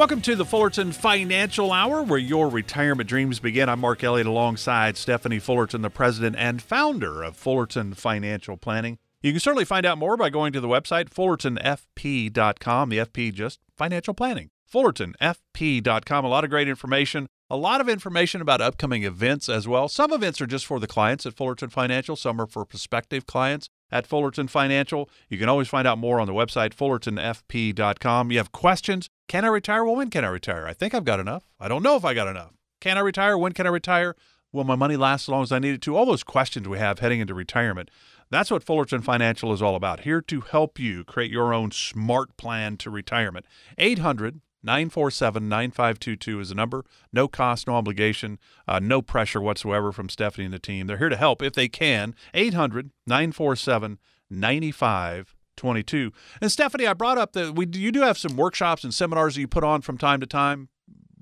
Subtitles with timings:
[0.00, 3.68] Welcome to the Fullerton Financial Hour, where your retirement dreams begin.
[3.68, 8.96] I'm Mark Elliott alongside Stephanie Fullerton, the president and founder of Fullerton Financial Planning.
[9.20, 12.88] You can certainly find out more by going to the website fullertonfp.com.
[12.88, 14.48] The FP just financial planning.
[14.72, 16.24] fullertonfp.com.
[16.24, 19.86] A lot of great information, a lot of information about upcoming events as well.
[19.86, 23.68] Some events are just for the clients at Fullerton Financial, some are for prospective clients
[23.90, 25.08] at Fullerton Financial.
[25.28, 28.30] You can always find out more on the website, fullertonfp.com.
[28.30, 29.08] You have questions?
[29.28, 29.84] Can I retire?
[29.84, 30.66] Well, when can I retire?
[30.66, 31.44] I think I've got enough.
[31.58, 32.52] I don't know if I got enough.
[32.80, 33.36] Can I retire?
[33.36, 34.16] When can I retire?
[34.52, 35.96] Will my money last as long as I need it to?
[35.96, 37.90] All those questions we have heading into retirement.
[38.30, 40.00] That's what Fullerton Financial is all about.
[40.00, 43.46] Here to help you create your own smart plan to retirement.
[43.78, 46.84] 800 947 9522 is the number.
[47.12, 50.86] No cost, no obligation, uh, no pressure whatsoever from Stephanie and the team.
[50.86, 52.14] They're here to help if they can.
[52.34, 56.12] 800 947 9522.
[56.40, 59.40] And Stephanie, I brought up that we you do have some workshops and seminars that
[59.40, 60.68] you put on from time to time.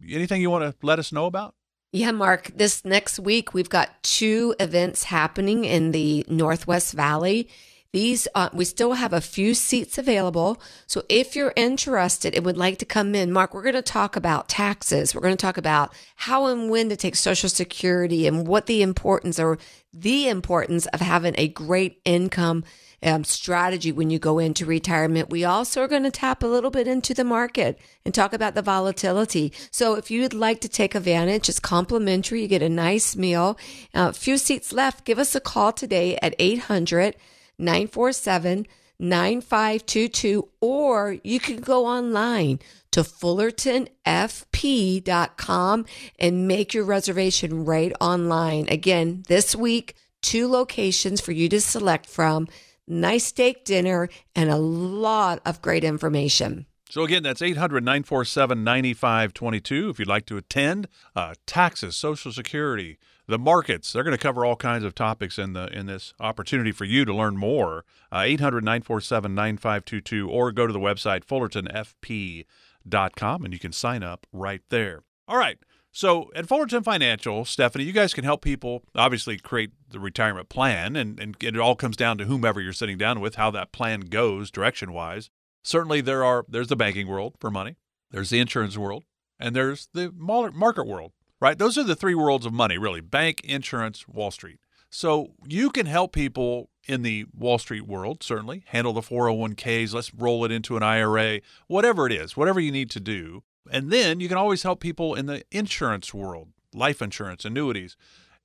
[0.09, 1.55] Anything you want to let us know about?
[1.91, 7.49] Yeah, Mark, this next week we've got two events happening in the Northwest Valley.
[7.93, 10.61] These uh, we still have a few seats available.
[10.87, 14.15] So if you're interested and would like to come in, Mark, we're going to talk
[14.15, 15.15] about taxes.
[15.15, 18.83] We're going to talk about how and when to take Social Security and what the
[18.83, 19.59] importance or
[19.91, 22.63] the importance of having a great income
[23.03, 25.31] um, strategy when you go into retirement.
[25.31, 28.55] We also are going to tap a little bit into the market and talk about
[28.55, 29.53] the volatility.
[29.71, 32.43] So if you'd like to take advantage, it's complimentary.
[32.43, 33.57] You get a nice meal.
[33.95, 35.07] A uh, few seats left.
[35.07, 37.15] Give us a call today at 800
[37.59, 38.67] 947
[39.01, 42.59] 9522, or you can go online
[42.91, 45.87] to fullertonfp.com
[46.19, 48.67] and make your reservation right online.
[48.69, 52.49] Again, this week, two locations for you to select from
[52.89, 56.67] nice steak dinner, and a lot of great information.
[56.91, 60.89] So again, that's 800 947 9522 if you'd like to attend.
[61.15, 63.93] Uh, taxes, Social Security, the markets.
[63.93, 67.05] They're going to cover all kinds of topics in the in this opportunity for you
[67.05, 67.85] to learn more.
[68.11, 74.27] Uh, 800 947 9522 or go to the website fullertonfp.com and you can sign up
[74.33, 75.03] right there.
[75.29, 75.59] All right.
[75.93, 80.95] So at Fullerton Financial, Stephanie, you guys can help people obviously create the retirement plan,
[80.97, 84.03] and, and it all comes down to whomever you're sitting down with, how that plan
[84.03, 85.31] goes direction wise.
[85.65, 87.79] Certainly, there are there's the banking world for money,
[88.11, 89.05] there's the insurance world,
[89.41, 91.13] and there's the market world.
[91.41, 91.57] Right?
[91.59, 94.59] Those are the three worlds of money, really: bank, insurance, Wall Street.
[94.91, 99.93] So you can help people in the Wall Street world, certainly handle the 401ks.
[99.93, 103.43] Let's roll it into an IRA, whatever it is, whatever you need to do.
[103.71, 107.97] And then you can always help people in the insurance world, life insurance, annuities.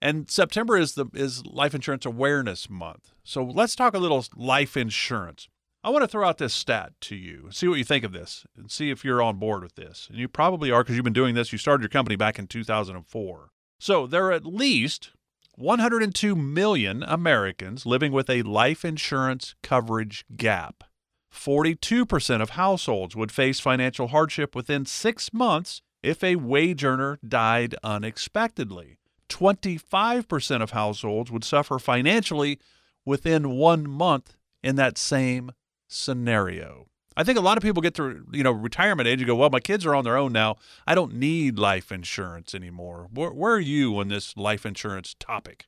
[0.01, 3.13] And September is the is Life Insurance Awareness Month.
[3.23, 5.47] So let's talk a little life insurance.
[5.85, 7.49] I want to throw out this stat to you.
[7.51, 10.07] See what you think of this and see if you're on board with this.
[10.09, 11.51] And you probably are because you've been doing this.
[11.51, 13.49] You started your company back in 2004.
[13.79, 15.11] So there are at least
[15.55, 20.85] 102 million Americans living with a life insurance coverage gap.
[21.33, 27.75] 42% of households would face financial hardship within six months if a wage earner died
[27.83, 28.99] unexpectedly.
[29.27, 32.57] 25% of households would suffer financially
[33.03, 35.51] within one month in that same
[35.93, 36.87] scenario.
[37.15, 39.49] I think a lot of people get to you know retirement age and go, well,
[39.49, 40.57] my kids are on their own now.
[40.87, 43.07] I don't need life insurance anymore.
[43.13, 45.67] Where, where are you on this life insurance topic?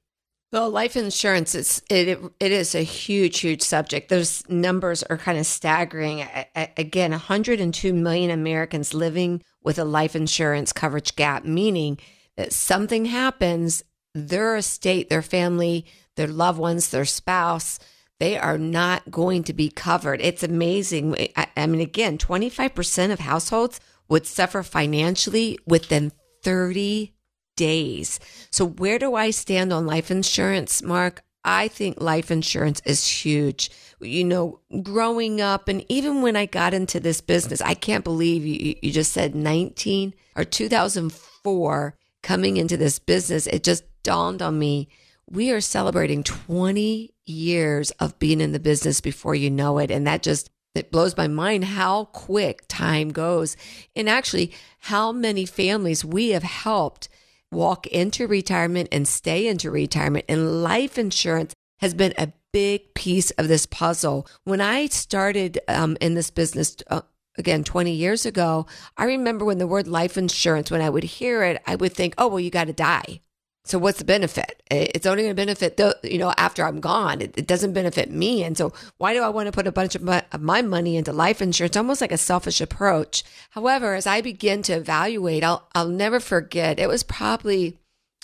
[0.52, 4.10] Well, life insurance is it it is a huge huge subject.
[4.10, 6.26] Those numbers are kind of staggering.
[6.56, 11.98] Again, 102 million Americans living with a life insurance coverage gap, meaning
[12.38, 13.84] that something happens,
[14.14, 15.86] their estate, their family,
[16.16, 17.80] their loved ones, their spouse,
[18.20, 20.22] they are not going to be covered.
[20.22, 21.16] It's amazing.
[21.36, 26.12] I mean, again, 25% of households would suffer financially within
[26.44, 27.14] 30
[27.58, 28.20] days.
[28.52, 31.24] So, where do I stand on life insurance, Mark?
[31.44, 33.70] I think life insurance is huge.
[34.00, 38.46] You know, growing up and even when I got into this business, I can't believe
[38.46, 43.46] you, you just said 19 or 2004 coming into this business.
[43.48, 44.90] It just dawned on me.
[45.30, 49.90] We are celebrating 20 years of being in the business before you know it.
[49.90, 53.58] And that just, it blows my mind how quick time goes
[53.96, 57.10] and actually how many families we have helped
[57.52, 60.26] walk into retirement and stay into retirement.
[60.30, 64.28] And life insurance has been a big piece of this puzzle.
[64.44, 67.02] When I started um, in this business, uh,
[67.38, 68.66] again 20 years ago
[68.98, 72.14] i remember when the word life insurance when i would hear it i would think
[72.18, 73.20] oh well you got to die
[73.66, 74.62] so what's the benefit?
[74.70, 77.20] It's only going to benefit the, you know after I'm gone.
[77.20, 79.96] It, it, doesn't benefit me, and so why do I want to put a bunch
[79.96, 81.76] of my, of my money into life insurance?
[81.76, 83.24] Almost like a selfish approach.
[83.50, 86.80] However, as I begin to evaluate, I'll I'll never forget.
[86.80, 87.80] It was probably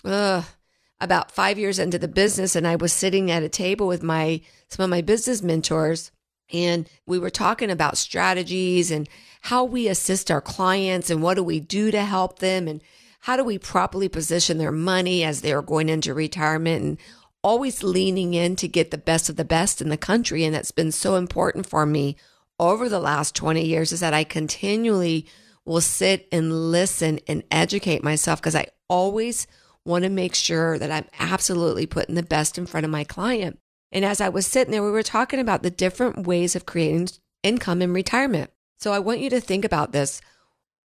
[0.06, 0.44] uh,
[1.00, 4.42] about five years into the business, and I was sitting at a table with my
[4.68, 6.12] some of my business mentors,
[6.54, 9.10] and we were talking about strategies and
[9.42, 12.84] how we assist our clients and what do we do to help them and
[13.22, 16.98] how do we properly position their money as they are going into retirement and
[17.44, 20.44] always leaning in to get the best of the best in the country.
[20.44, 22.16] And that's been so important for me
[22.60, 25.28] over the last 20 years is that I continually
[25.66, 29.48] will sit and listen and educate myself because I always
[29.86, 33.58] want to make sure that I'm absolutely putting the best in front of my client.
[33.92, 37.10] And as I was sitting there, we were talking about the different ways of creating
[37.44, 38.52] income in retirement.
[38.80, 40.22] So I want you to think about this.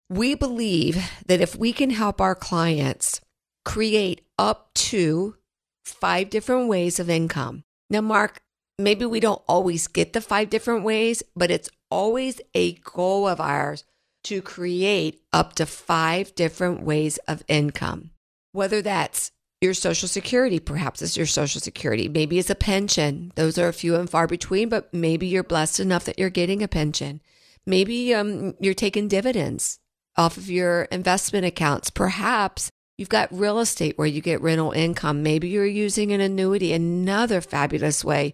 [0.09, 3.21] We believe that if we can help our clients
[3.63, 5.35] create up to
[5.83, 7.63] five different ways of income.
[7.89, 8.41] Now, Mark,
[8.77, 13.41] maybe we don't always get the five different ways, but it's always a goal of
[13.41, 13.83] ours
[14.25, 18.11] to create up to five different ways of income.
[18.51, 19.31] Whether that's
[19.61, 23.31] your social security, perhaps it's your social security, maybe it's a pension.
[23.35, 26.61] Those are a few and far between, but maybe you're blessed enough that you're getting
[26.61, 27.21] a pension.
[27.65, 29.79] Maybe um, you're taking dividends
[30.17, 31.89] off of your investment accounts.
[31.89, 35.23] Perhaps you've got real estate where you get rental income.
[35.23, 38.33] Maybe you're using an annuity, another fabulous way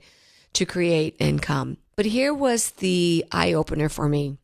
[0.54, 1.78] to create income.
[1.96, 4.38] But here was the eye opener for me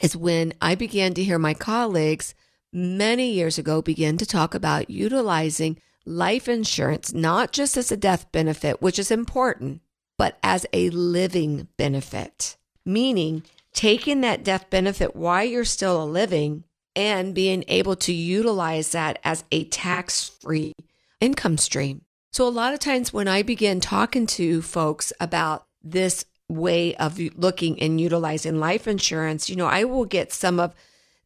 [0.00, 2.34] is when I began to hear my colleagues
[2.72, 8.30] many years ago begin to talk about utilizing life insurance, not just as a death
[8.32, 9.80] benefit, which is important,
[10.18, 13.44] but as a living benefit, meaning
[13.74, 16.64] taking that death benefit while you're still a living
[16.96, 20.72] and being able to utilize that as a tax free
[21.20, 22.02] income stream.
[22.32, 27.18] So, a lot of times when I begin talking to folks about this way of
[27.36, 30.74] looking and utilizing life insurance, you know, I will get some of,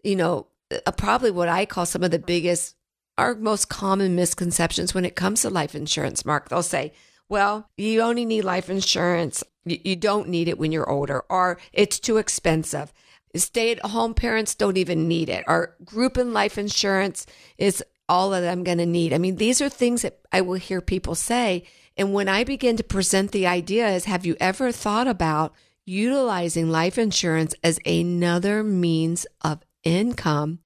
[0.03, 0.47] you know,
[0.87, 2.77] uh, probably what I call some of the biggest,
[3.17, 6.49] our most common misconceptions when it comes to life insurance, Mark.
[6.49, 6.93] They'll say,
[7.29, 11.99] well, you only need life insurance you don't need it when you're older, or it's
[11.99, 12.93] too expensive.
[13.35, 17.27] Stay at home parents don't even need it, or group and life insurance
[17.57, 19.13] is all that I'm going to need.
[19.13, 21.65] I mean, these are things that I will hear people say.
[21.97, 25.55] And when I begin to present the idea is, have you ever thought about
[25.85, 30.61] utilizing life insurance as another means of income?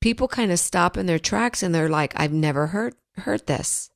[0.00, 3.90] People kind of stop in their tracks and they're like, I've never heard, heard this.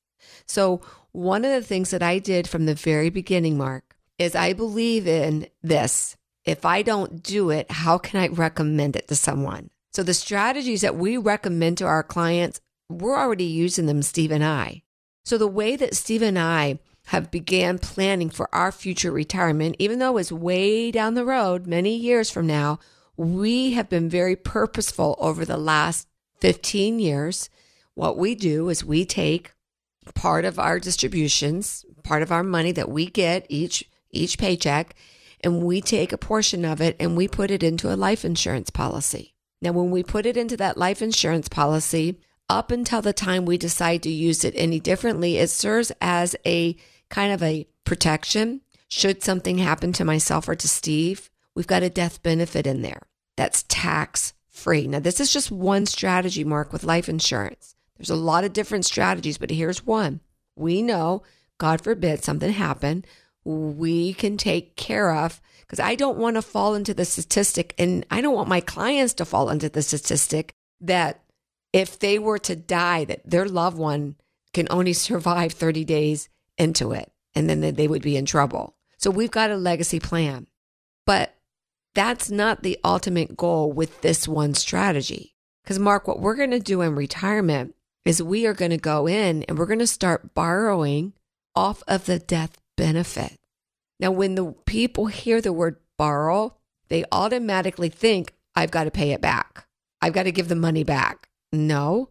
[0.47, 4.53] So one of the things that I did from the very beginning, Mark, is I
[4.53, 6.17] believe in this.
[6.45, 9.71] If I don't do it, how can I recommend it to someone?
[9.93, 14.45] So the strategies that we recommend to our clients, we're already using them, Steve and
[14.45, 14.83] I.
[15.25, 19.99] So the way that Steve and I have began planning for our future retirement, even
[19.99, 22.79] though it's way down the road, many years from now,
[23.17, 26.09] we have been very purposeful over the last
[26.41, 27.51] 15 years.
[27.95, 29.52] What we do is we take
[30.15, 34.95] part of our distributions, part of our money that we get each each paycheck,
[35.41, 38.71] and we take a portion of it and we put it into a life insurance
[38.71, 39.35] policy.
[39.63, 42.19] Now, when we put it into that life insurance policy,
[42.49, 46.77] up until the time we decide to use it any differently, it serves as a
[47.09, 48.61] kind of a protection.
[48.89, 53.03] Should something happen to myself or to Steve, we've got a death benefit in there
[53.37, 54.87] that's tax free.
[54.87, 57.75] Now, this is just one strategy, Mark, with life insurance.
[58.03, 60.21] There's a lot of different strategies, but here's one.
[60.57, 61.23] We know,
[61.59, 63.07] God forbid, something happened
[63.45, 68.07] we can take care of because I don't want to fall into the statistic and
[68.11, 71.23] I don't want my clients to fall into the statistic that
[71.73, 74.17] if they were to die that their loved one
[74.53, 78.77] can only survive 30 days into it and then they would be in trouble.
[78.99, 80.47] So we've got a legacy plan.
[81.05, 81.35] But
[81.95, 85.35] that's not the ultimate goal with this one strategy.
[85.65, 89.07] Because Mark, what we're going to do in retirement is we are going to go
[89.07, 91.13] in and we're going to start borrowing
[91.55, 93.39] off of the death benefit.
[94.01, 96.57] Now, when the people hear the word borrow,
[96.89, 99.67] they automatically think, I've got to pay it back.
[100.01, 101.29] I've got to give the money back.
[101.53, 102.09] No,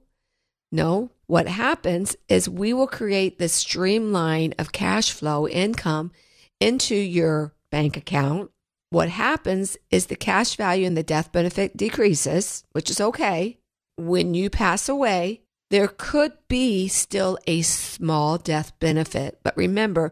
[0.71, 1.11] no.
[1.27, 6.11] What happens is we will create this streamline of cash flow income
[6.59, 8.51] into your bank account.
[8.89, 13.57] What happens is the cash value and the death benefit decreases, which is okay.
[13.97, 15.40] When you pass away,
[15.71, 20.11] There could be still a small death benefit, but remember,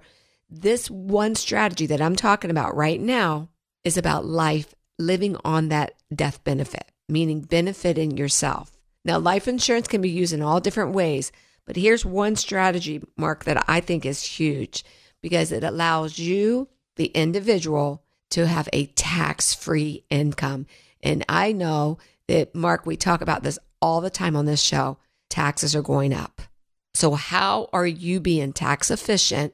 [0.49, 3.49] this one strategy that I'm talking about right now
[3.83, 8.71] is about life living on that death benefit, meaning benefiting yourself.
[9.03, 11.29] Now, life insurance can be used in all different ways,
[11.65, 14.85] but here's one strategy, Mark, that I think is huge
[15.21, 20.67] because it allows you, the individual, to have a tax free income.
[21.03, 21.97] And I know
[22.29, 26.13] that, Mark, we talk about this all the time on this show taxes are going
[26.13, 26.41] up.
[26.93, 29.53] So, how are you being tax efficient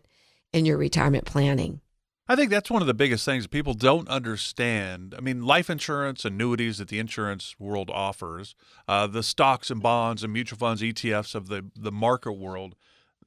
[0.54, 1.82] in your retirement planning?
[2.28, 5.14] I think that's one of the biggest things people don't understand.
[5.16, 8.56] I mean, life insurance, annuities that the insurance world offers,
[8.88, 12.76] uh, the stocks and bonds and mutual funds, ETFs of the, the market world,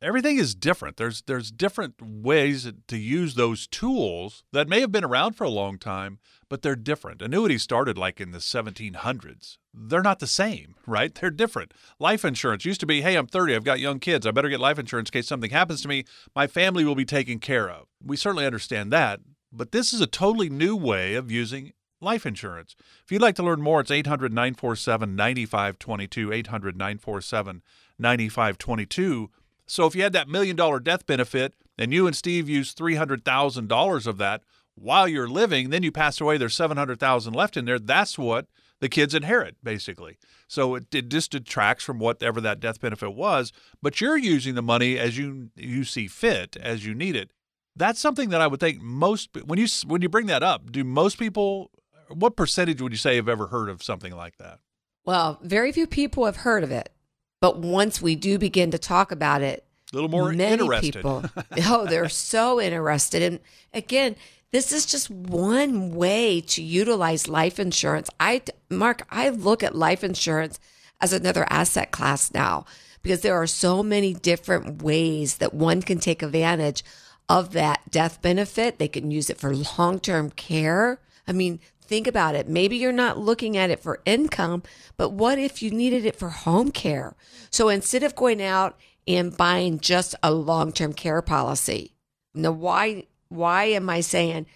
[0.00, 0.96] everything is different.
[0.96, 5.50] There's there's different ways to use those tools that may have been around for a
[5.50, 7.22] long time, but they're different.
[7.22, 9.58] Annuities started like in the 1700s.
[9.74, 11.14] They're not the same, right?
[11.14, 11.72] They're different.
[11.98, 14.60] Life insurance used to be, hey, I'm 30, I've got young kids, I better get
[14.60, 16.04] life insurance in case something happens to me.
[16.34, 17.86] My family will be taken care of.
[18.04, 19.20] We certainly understand that,
[19.52, 22.76] but this is a totally new way of using life insurance.
[23.04, 26.32] If you'd like to learn more, it's 800 947 9522.
[26.32, 27.62] 800 947
[27.98, 29.30] 9522
[29.68, 34.06] so if you had that million dollar death benefit and you and Steve used $300,000
[34.06, 34.42] of that
[34.74, 37.78] while you're living, then you pass away, there's 700,000 left in there.
[37.78, 38.46] That's what
[38.80, 40.18] the kids inherit basically.
[40.48, 44.62] So it, it just detracts from whatever that death benefit was, but you're using the
[44.62, 47.30] money as you you see fit, as you need it.
[47.76, 50.82] That's something that I would think most when you when you bring that up, do
[50.82, 51.70] most people
[52.08, 54.60] what percentage would you say have ever heard of something like that?
[55.04, 56.90] Well, very few people have heard of it.
[57.40, 60.94] But once we do begin to talk about it, a little more many interested.
[60.94, 61.24] people,
[61.66, 63.22] oh, they're so interested.
[63.22, 63.40] And
[63.72, 64.16] again,
[64.50, 68.10] this is just one way to utilize life insurance.
[68.18, 70.58] I, Mark, I look at life insurance
[71.00, 72.64] as another asset class now
[73.02, 76.82] because there are so many different ways that one can take advantage
[77.28, 78.78] of that death benefit.
[78.78, 81.00] They can use it for long term care.
[81.26, 82.48] I mean, think about it.
[82.48, 84.62] Maybe you're not looking at it for income,
[84.96, 87.16] but what if you needed it for home care?
[87.50, 91.94] So instead of going out and buying just a long-term care policy,
[92.34, 94.46] now why why am I saying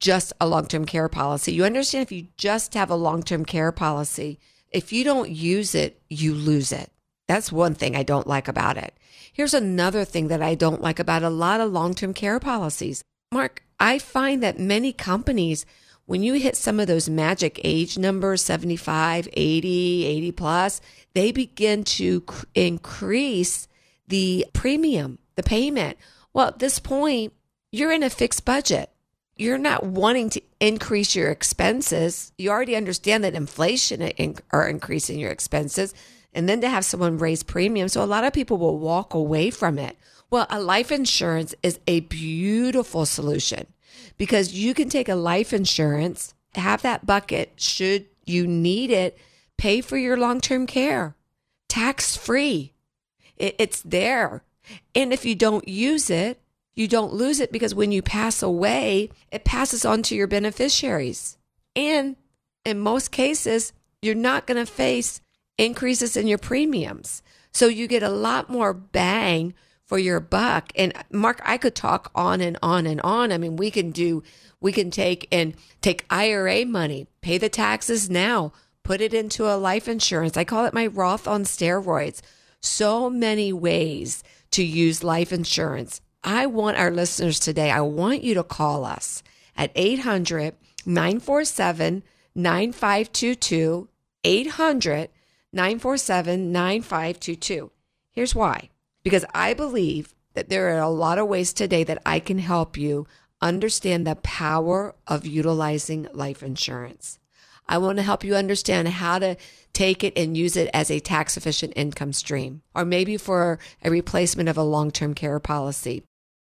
[0.00, 1.52] just a long-term care policy?
[1.52, 4.38] You understand if you just have a long-term care policy,
[4.70, 6.90] if you don't use it, you lose it.
[7.26, 8.94] That's one thing I don't like about it.
[9.32, 13.02] Here's another thing that I don't like about a lot of long-term care policies.
[13.32, 15.66] Mark, I find that many companies
[16.06, 20.80] when you hit some of those magic age numbers 75 80 80 plus
[21.14, 23.68] they begin to cr- increase
[24.08, 25.96] the premium the payment.
[26.32, 27.32] Well at this point
[27.72, 28.90] you're in a fixed budget.
[29.36, 32.32] You're not wanting to increase your expenses.
[32.38, 35.92] You already understand that inflation in- are increasing your expenses.
[36.32, 39.50] And then to have someone raise premium so a lot of people will walk away
[39.50, 39.96] from it.
[40.30, 43.66] Well a life insurance is a beautiful solution
[44.16, 49.18] because you can take a life insurance, have that bucket should you need it,
[49.56, 51.14] pay for your long term care,
[51.68, 52.72] tax free.
[53.36, 54.42] It, it's there.
[54.94, 56.40] And if you don't use it,
[56.74, 61.36] you don't lose it because when you pass away, it passes on to your beneficiaries.
[61.76, 62.16] And
[62.64, 65.20] in most cases, you're not going to face
[65.58, 67.22] increases in your premiums.
[67.52, 70.72] So you get a lot more bang for your buck.
[70.76, 73.32] And Mark, I could talk on and on and on.
[73.32, 74.22] I mean, we can do,
[74.60, 79.56] we can take and take IRA money, pay the taxes now, put it into a
[79.56, 80.36] life insurance.
[80.36, 82.20] I call it my Roth on steroids.
[82.60, 86.00] So many ways to use life insurance.
[86.22, 89.22] I want our listeners today, I want you to call us
[89.56, 90.54] at 800
[90.86, 92.02] 947
[92.34, 93.88] 9522.
[94.24, 95.10] 800
[95.52, 97.70] 947 9522.
[98.10, 98.70] Here's why
[99.04, 102.76] because I believe that there are a lot of ways today that I can help
[102.76, 103.06] you
[103.40, 107.20] understand the power of utilizing life insurance.
[107.68, 109.36] I want to help you understand how to
[109.72, 113.90] take it and use it as a tax efficient income stream, or maybe for a
[113.90, 116.02] replacement of a long term care policy.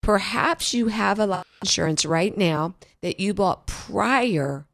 [0.03, 4.67] Perhaps you have a life insurance right now that you bought prior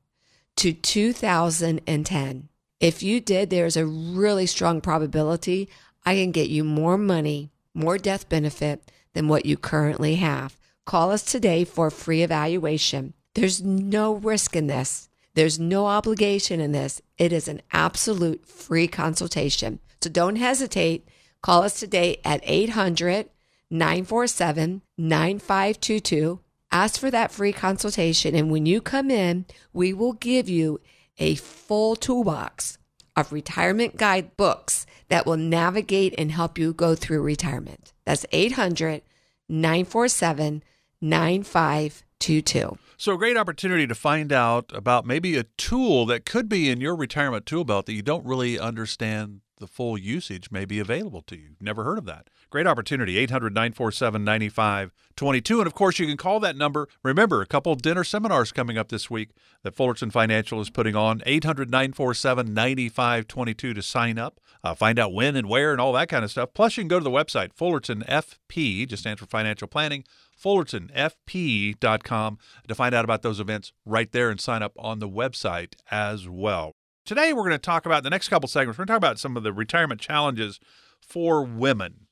[0.56, 2.48] to 2010.
[2.80, 5.68] If you did, there's a really strong probability
[6.04, 10.56] I can get you more money more death benefit than what you currently have.
[10.84, 13.14] Call us today for a free evaluation.
[13.34, 15.08] There's no risk in this.
[15.34, 17.00] There's no obligation in this.
[17.16, 19.78] It is an absolute free consultation.
[20.02, 21.08] So don't hesitate.
[21.42, 23.30] Call us today at 800
[23.70, 26.40] 947 9522.
[26.72, 28.34] Ask for that free consultation.
[28.34, 30.80] And when you come in, we will give you
[31.18, 32.78] a full toolbox
[33.16, 37.92] of retirement guide books that will navigate and help you go through retirement.
[38.04, 39.02] That's 800
[39.48, 40.62] 947
[41.00, 42.78] 9522.
[42.96, 46.80] So, a great opportunity to find out about maybe a tool that could be in
[46.80, 51.22] your retirement tool belt that you don't really understand the full usage may be available
[51.22, 51.50] to you.
[51.60, 52.28] Never heard of that.
[52.50, 55.60] Great opportunity, 800 947 9522.
[55.60, 56.88] And of course, you can call that number.
[57.04, 59.30] Remember, a couple dinner seminars coming up this week
[59.62, 65.12] that Fullerton Financial is putting on, 800 947 9522 to sign up, uh, find out
[65.12, 66.50] when and where and all that kind of stuff.
[66.54, 70.04] Plus, you can go to the website, Fullerton FP, just stands for financial planning,
[70.42, 75.74] fullertonfp.com to find out about those events right there and sign up on the website
[75.90, 76.74] as well.
[77.04, 78.78] Today, we're going to talk about the next couple segments.
[78.78, 80.60] We're going to talk about some of the retirement challenges
[81.00, 82.06] for women.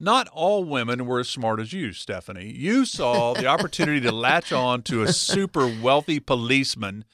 [0.00, 2.50] Not all women were as smart as you, Stephanie.
[2.52, 7.04] You saw the opportunity to latch on to a super wealthy policeman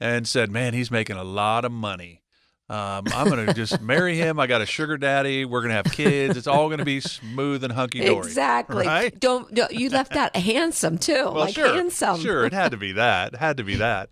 [0.00, 2.22] and said, Man, he's making a lot of money.
[2.70, 4.38] Um, I'm going to just marry him.
[4.38, 5.44] I got a sugar daddy.
[5.46, 6.36] We're going to have kids.
[6.36, 8.26] It's all going to be smooth and hunky dory.
[8.26, 8.86] Exactly.
[8.86, 9.18] Right?
[9.18, 11.14] Don't, don't you left out handsome too?
[11.14, 12.20] Well, like sure, handsome.
[12.20, 13.34] Sure, it had to be that.
[13.34, 14.10] It had to be that.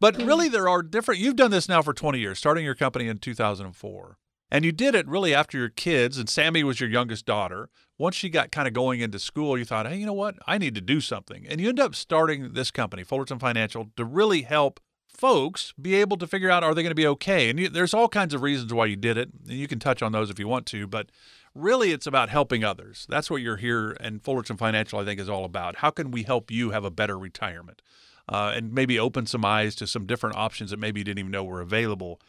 [0.00, 0.26] But hmm.
[0.26, 1.20] really, there are different.
[1.20, 4.18] You've done this now for 20 years, starting your company in 2004.
[4.50, 7.68] And you did it really after your kids, and Sammy was your youngest daughter.
[7.98, 10.36] Once she got kind of going into school, you thought, hey, you know what?
[10.46, 11.46] I need to do something.
[11.48, 16.16] And you end up starting this company, Fullerton Financial, to really help folks be able
[16.18, 17.50] to figure out are they going to be okay?
[17.50, 19.30] And you, there's all kinds of reasons why you did it.
[19.48, 21.10] And you can touch on those if you want to, but
[21.54, 23.06] really it's about helping others.
[23.08, 25.76] That's what you're here and Fullerton Financial I think is all about.
[25.76, 27.82] How can we help you have a better retirement?
[28.28, 31.30] Uh, and maybe open some eyes to some different options that maybe you didn't even
[31.30, 32.20] know were available.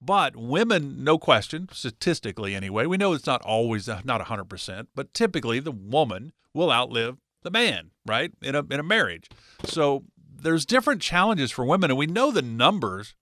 [0.00, 5.60] But women, no question, statistically anyway, we know it's not always not 100%, but typically
[5.60, 8.32] the woman will outlive the man, right?
[8.42, 9.30] In a in a marriage.
[9.64, 13.14] So there's different challenges for women and we know the numbers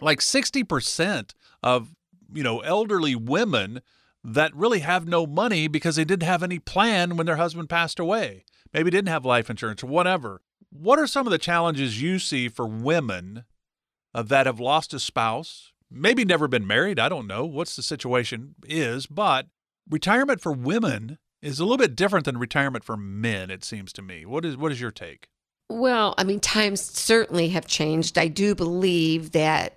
[0.00, 1.94] like 60% of,
[2.32, 3.80] you know, elderly women
[4.22, 7.98] that really have no money because they didn't have any plan when their husband passed
[7.98, 8.44] away.
[8.72, 10.42] Maybe didn't have life insurance or whatever.
[10.70, 13.44] What are some of the challenges you see for women
[14.14, 16.98] uh, that have lost a spouse, maybe never been married?
[16.98, 19.46] I don't know what's the situation is, but
[19.88, 23.50] retirement for women is a little bit different than retirement for men.
[23.50, 24.26] It seems to me.
[24.26, 25.28] What is what is your take?
[25.70, 28.18] Well, I mean, times certainly have changed.
[28.18, 29.76] I do believe that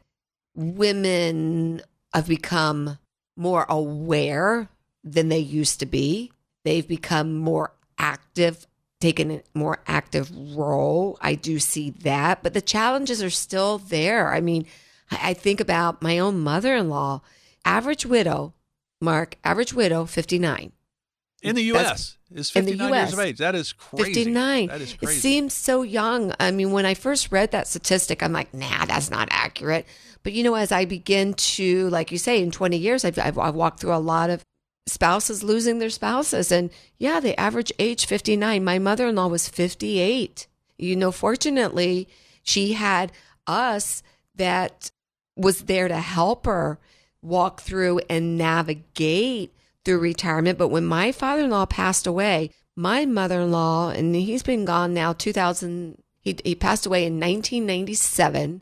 [0.56, 1.82] women
[2.14, 2.98] have become
[3.36, 4.70] more aware
[5.04, 6.32] than they used to be.
[6.64, 8.68] They've become more active,
[9.02, 11.18] taken a more active role.
[11.22, 14.34] I do see that, but the challenges are still there.
[14.34, 14.66] I mean,
[15.12, 17.22] I think about my own mother in law,
[17.66, 18.54] average widow,
[19.02, 20.72] Mark, average widow, 59.
[21.42, 22.18] In the U.S.
[22.32, 23.40] is 59 years of age.
[23.40, 24.14] That is crazy.
[24.14, 24.68] 59.
[24.68, 25.18] That is crazy.
[25.18, 26.34] It seems so young.
[26.40, 29.88] I mean, when I first read that statistic, I'm like, nah, that's not accurate.
[30.22, 33.40] But you know, as I begin to, like you say, in 20 years, I've, I've,
[33.40, 34.46] I've walked through a lot of
[34.86, 36.52] spouses losing their spouses.
[36.52, 38.64] And yeah, the average age 59.
[38.64, 40.48] My mother in law was 58.
[40.78, 42.08] You know, fortunately,
[42.44, 43.12] she had
[43.48, 44.02] us
[44.36, 44.92] that
[45.36, 46.80] was there to help her
[47.22, 49.54] walk through and navigate
[49.86, 50.58] through retirement.
[50.58, 54.66] But when my father in law passed away, my mother in law, and he's been
[54.66, 58.62] gone now 2000, he, he passed away in 1997.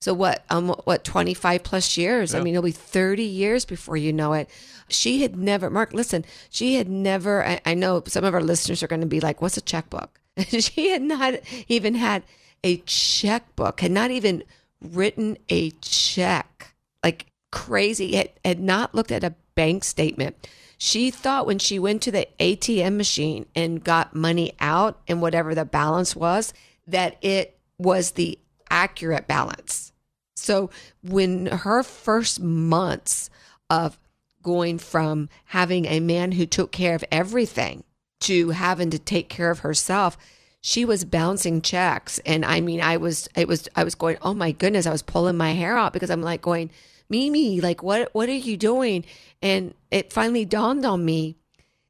[0.00, 2.34] So what, um, what, 25 plus years?
[2.34, 4.48] I mean, it'll be 30 years before you know it.
[4.88, 8.82] She had never, Mark, listen, she had never, I, I know some of our listeners
[8.82, 10.20] are going to be like, what's a checkbook?
[10.48, 11.34] she had not
[11.66, 12.22] even had
[12.62, 14.44] a checkbook, had not even
[14.82, 20.36] written a check, like crazy, had, had not looked at a bank statement.
[20.78, 25.54] She thought when she went to the ATM machine and got money out and whatever
[25.54, 26.52] the balance was,
[26.86, 28.38] that it was the
[28.70, 29.92] accurate balance.
[30.34, 30.70] So
[31.02, 33.30] when her first months
[33.70, 33.98] of
[34.42, 37.82] going from having a man who took care of everything
[38.20, 40.16] to having to take care of herself,
[40.60, 42.18] she was bouncing checks.
[42.26, 45.02] And I mean, I was, it was, I was going, oh my goodness, I was
[45.02, 46.70] pulling my hair out because I'm like going,
[47.08, 49.04] Mimi, like, what, what are you doing?
[49.40, 51.36] And it finally dawned on me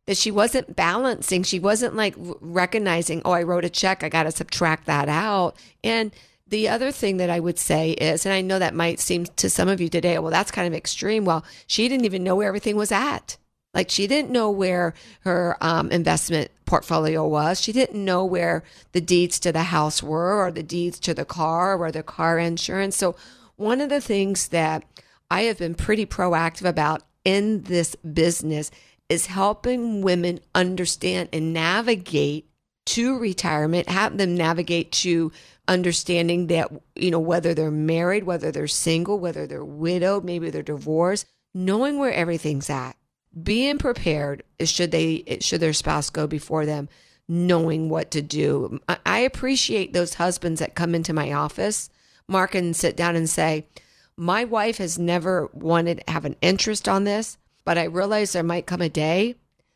[0.06, 1.42] that she wasn't balancing.
[1.42, 4.02] She wasn't like recognizing, oh, I wrote a check.
[4.02, 5.56] I got to subtract that out.
[5.82, 6.12] And
[6.48, 9.50] the other thing that I would say is, and I know that might seem to
[9.50, 11.24] some of you today, well, that's kind of extreme.
[11.24, 13.36] Well, she didn't even know where everything was at.
[13.74, 17.60] Like she didn't know where her um, investment portfolio was.
[17.60, 21.26] She didn't know where the deeds to the house were or the deeds to the
[21.26, 22.96] car or the car insurance.
[22.96, 23.16] So
[23.56, 24.82] one of the things that
[25.30, 28.70] I have been pretty proactive about in this business
[29.10, 32.48] is helping women understand and navigate
[32.86, 35.32] to retirement, have them navigate to
[35.68, 40.62] understanding that, you know, whether they're married, whether they're single, whether they're widowed, maybe they're
[40.62, 42.96] divorced, knowing where everything's at,
[43.42, 46.88] being prepared should they should their spouse go before them,
[47.28, 48.78] knowing what to do.
[49.04, 51.90] I appreciate those husbands that come into my office,
[52.28, 53.66] Mark, and sit down and say,
[54.16, 58.42] "My wife has never wanted to have an interest on this, but I realize there
[58.42, 59.34] might come a day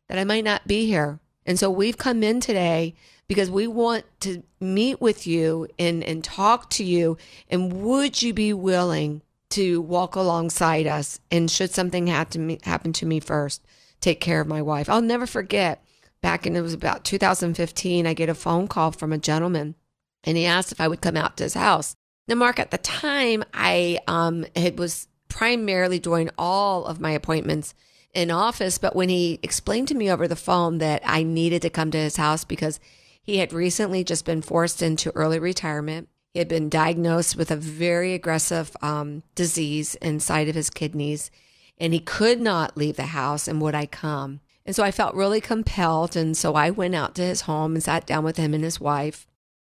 [0.09, 2.95] that I might not be here, and so we've come in today."
[3.29, 7.17] Because we want to meet with you and, and talk to you.
[7.49, 11.21] And would you be willing to walk alongside us.
[11.31, 13.65] And should something happen to me, happen to me first,
[14.01, 14.89] take care of my wife.
[14.89, 15.85] I'll never forget
[16.23, 19.75] back in it was about 2015, I get a phone call from a gentleman
[20.25, 21.97] and he asked if I would come out to his house.
[22.29, 27.75] Now, Mark, at the time, I um, it was primarily doing all of my appointments
[28.13, 31.71] in office, but when he explained to me over the phone that I needed to
[31.71, 32.81] come to his house because
[33.23, 37.57] he had recently just been forced into early retirement he had been diagnosed with a
[37.57, 41.31] very aggressive um, disease inside of his kidneys,
[41.77, 43.49] and he could not leave the house.
[43.49, 44.41] And would I come?
[44.65, 47.83] And so I felt really compelled, and so I went out to his home and
[47.83, 49.27] sat down with him and his wife.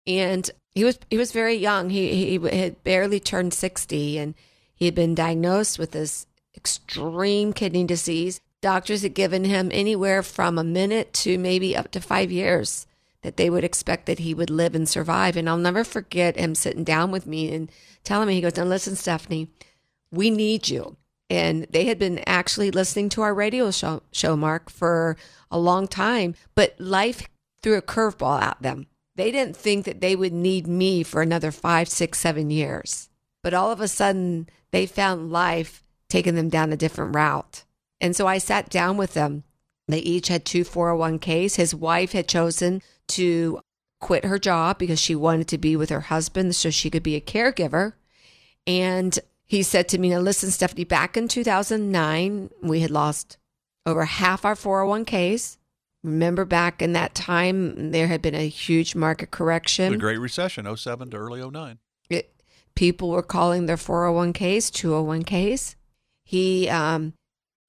[0.07, 1.89] And he was he was very young.
[1.89, 4.33] He he had barely turned sixty, and
[4.75, 6.25] he had been diagnosed with this
[6.65, 8.41] extreme kidney disease.
[8.59, 12.87] Doctors had given him anywhere from a minute to maybe up to five years
[13.21, 15.37] that they would expect that he would live and survive.
[15.37, 17.71] And I'll never forget him sitting down with me and
[18.03, 19.49] telling me, he goes, Now listen, Stephanie,
[20.09, 20.97] we need you.
[21.29, 25.17] And they had been actually listening to our radio show, show Mark, for
[25.51, 27.27] a long time, but life
[27.61, 28.87] threw a curveball at them.
[29.15, 33.09] They didn't think that they would need me for another five, six, seven years.
[33.43, 37.63] But all of a sudden, they found life taking them down a different route.
[38.01, 39.43] And so I sat down with them.
[39.87, 41.55] They each had two 401ks.
[41.55, 43.59] His wife had chosen to
[44.01, 47.15] quit her job because she wanted to be with her husband so she could be
[47.15, 47.93] a caregiver.
[48.67, 53.37] And he said to me, Now, listen, Stephanie, back in 2009, we had lost
[53.85, 55.57] over half our 401ks.
[56.03, 59.91] Remember back in that time, there had been a huge market correction.
[59.91, 61.79] The Great Recession, 07 to early 09.
[62.09, 62.31] It,
[62.75, 65.75] people were calling their 401ks 201ks.
[66.25, 67.13] He um,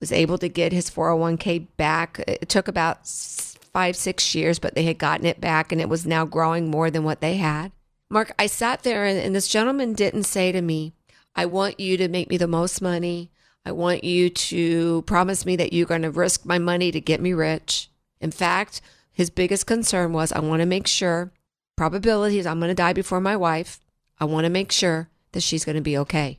[0.00, 2.24] was able to get his 401k back.
[2.26, 6.06] It took about five, six years, but they had gotten it back and it was
[6.06, 7.70] now growing more than what they had.
[8.10, 10.94] Mark, I sat there and, and this gentleman didn't say to me,
[11.34, 13.30] I want you to make me the most money.
[13.66, 17.20] I want you to promise me that you're going to risk my money to get
[17.20, 17.90] me rich.
[18.20, 18.80] In fact,
[19.12, 21.32] his biggest concern was I want to make sure,
[21.76, 23.80] probabilities, I'm going to die before my wife.
[24.18, 26.38] I want to make sure that she's going to be okay.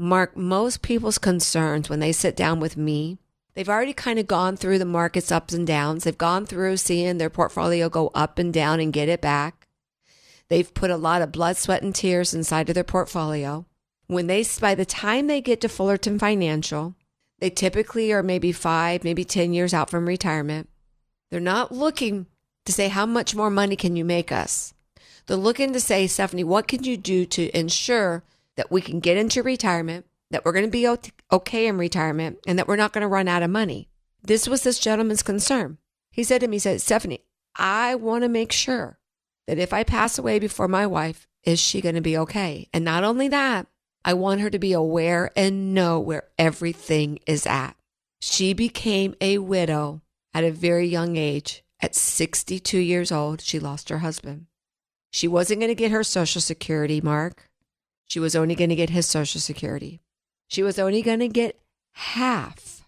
[0.00, 3.18] Mark, most people's concerns when they sit down with me
[3.54, 6.04] They've already kind of gone through the market's ups and downs.
[6.04, 9.66] They've gone through seeing their portfolio go up and down and get it back.
[10.48, 13.66] They've put a lot of blood, sweat, and tears inside of their portfolio.
[14.06, 16.94] When they, by the time they get to Fullerton Financial,
[17.38, 20.68] they typically are maybe five, maybe 10 years out from retirement.
[21.30, 22.26] They're not looking
[22.64, 24.74] to say, how much more money can you make us?
[25.26, 28.24] They're looking to say, Stephanie, what can you do to ensure
[28.56, 30.06] that we can get into retirement?
[30.30, 30.88] that we're going to be
[31.32, 33.88] okay in retirement and that we're not going to run out of money.
[34.22, 35.78] This was this gentleman's concern.
[36.10, 37.24] He said to me, he said, Stephanie,
[37.56, 38.98] I want to make sure
[39.46, 42.68] that if I pass away before my wife, is she going to be okay?
[42.72, 43.66] And not only that,
[44.04, 47.76] I want her to be aware and know where everything is at.
[48.20, 51.64] She became a widow at a very young age.
[51.82, 54.46] At 62 years old, she lost her husband.
[55.10, 57.49] She wasn't going to get her Social Security, Mark.
[58.10, 60.00] She was only going to get his Social Security.
[60.48, 61.60] She was only going to get
[61.92, 62.84] half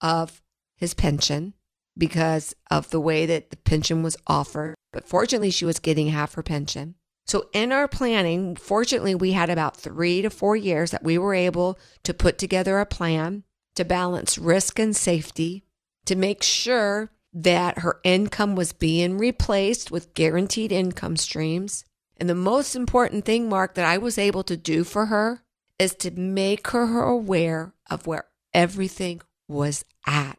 [0.00, 0.40] of
[0.76, 1.52] his pension
[1.96, 4.74] because of the way that the pension was offered.
[4.90, 6.94] But fortunately, she was getting half her pension.
[7.26, 11.34] So, in our planning, fortunately, we had about three to four years that we were
[11.34, 13.44] able to put together a plan
[13.76, 15.64] to balance risk and safety
[16.06, 21.84] to make sure that her income was being replaced with guaranteed income streams.
[22.16, 25.42] And the most important thing, Mark, that I was able to do for her
[25.78, 30.38] is to make her aware of where everything was at.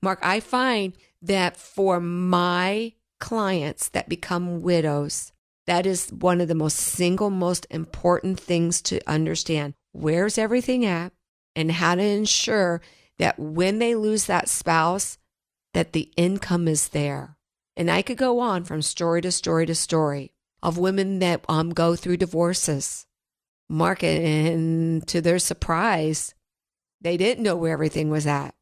[0.00, 5.32] Mark, I find that for my clients that become widows,
[5.66, 9.74] that is one of the most single most important things to understand.
[9.92, 11.12] Where's everything at
[11.54, 12.80] and how to ensure
[13.18, 15.18] that when they lose that spouse
[15.74, 17.36] that the income is there.
[17.76, 21.70] And I could go on from story to story to story of women that um,
[21.70, 23.06] go through divorces
[23.68, 24.22] market.
[24.22, 26.34] And to their surprise,
[27.00, 28.54] they didn't know where everything was at.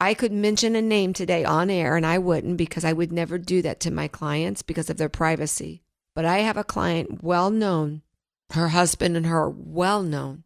[0.00, 3.38] I could mention a name today on air, and I wouldn't because I would never
[3.38, 5.84] do that to my clients because of their privacy.
[6.14, 8.02] But I have a client well known,
[8.50, 10.44] her husband and her well known.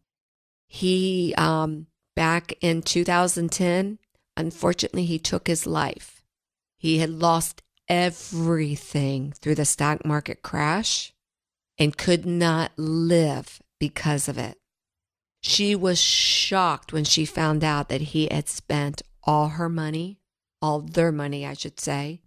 [0.67, 3.97] He um, back in 2010,
[4.35, 6.21] unfortunately, he took his life.
[6.77, 11.13] He had lost everything through the stock market crash
[11.77, 14.57] and could not live because of it.
[15.41, 20.19] She was shocked when she found out that he had spent all her money,
[20.61, 22.21] all their money, I should say,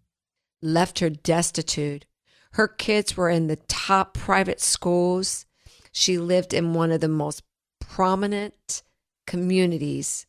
[0.63, 2.07] left her destitute.
[2.53, 5.47] Her kids were in the top private schools.
[5.93, 7.43] She lived in one of the most
[7.81, 8.83] prominent
[9.27, 10.27] communities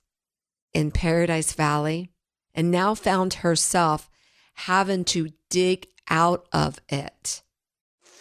[0.73, 2.11] in Paradise Valley
[2.53, 4.09] and now found herself
[4.65, 7.41] having to dig out of it.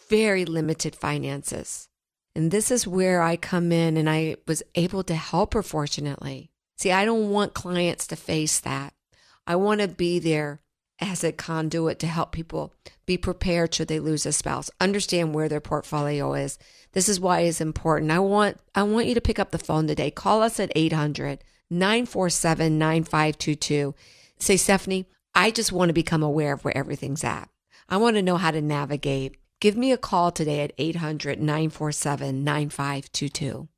[0.09, 1.89] Very limited finances.
[2.35, 6.51] And this is where I come in and I was able to help her, fortunately.
[6.79, 8.95] See, I don't want clients to face that.
[9.47, 10.61] I want to be there
[11.01, 12.73] as a conduit to help people
[13.07, 16.59] be prepared should they lose a spouse, understand where their portfolio is.
[16.93, 18.11] This is why it's important.
[18.11, 20.11] I want I want you to pick up the phone today.
[20.11, 23.95] Call us at 800 947 9522.
[24.39, 27.49] Say, Stephanie, I just want to become aware of where everything's at.
[27.89, 29.37] I want to know how to navigate.
[29.61, 33.69] Give me a call today at 800 947 9522.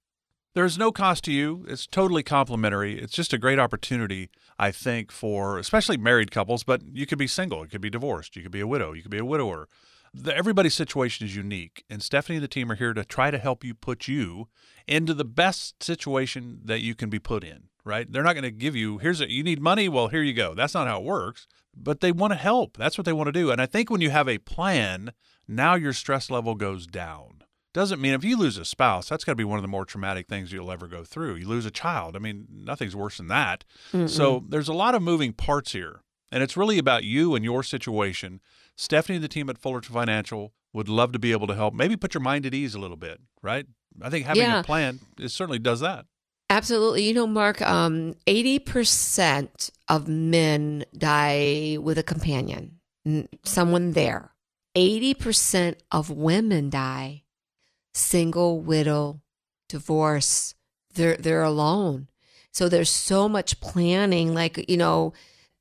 [0.54, 1.64] There's no cost to you.
[1.66, 2.98] It's totally complimentary.
[2.98, 7.26] It's just a great opportunity, I think, for especially married couples, but you could be
[7.26, 9.66] single, you could be divorced, you could be a widow, you could be a widower.
[10.12, 13.38] The, everybody's situation is unique, and Stephanie and the team are here to try to
[13.38, 14.48] help you put you
[14.86, 18.10] into the best situation that you can be put in, right?
[18.10, 20.54] They're not going to give you, here's a, you need money, well, here you go.
[20.54, 22.76] That's not how it works, but they want to help.
[22.76, 23.50] That's what they want to do.
[23.50, 25.12] And I think when you have a plan,
[25.48, 27.42] now your stress level goes down
[27.72, 29.84] doesn't mean if you lose a spouse, that's got to be one of the more
[29.84, 31.36] traumatic things you'll ever go through.
[31.36, 32.16] You lose a child.
[32.16, 33.64] I mean, nothing's worse than that.
[33.92, 34.08] Mm-mm.
[34.08, 36.02] So there's a lot of moving parts here.
[36.30, 38.40] And it's really about you and your situation.
[38.76, 41.74] Stephanie and the team at Fullerton Financial would love to be able to help.
[41.74, 43.66] Maybe put your mind at ease a little bit, right?
[44.00, 44.60] I think having yeah.
[44.60, 46.06] a plan it certainly does that.
[46.52, 47.04] Absolutely.
[47.04, 52.78] You know, Mark, um, 80% of men die with a companion,
[53.42, 54.32] someone there.
[54.76, 57.22] 80% of women die
[57.94, 59.22] single, widow,
[59.70, 60.54] divorce.
[60.94, 62.08] They're they're alone.
[62.52, 64.34] So there's so much planning.
[64.34, 65.14] Like you know,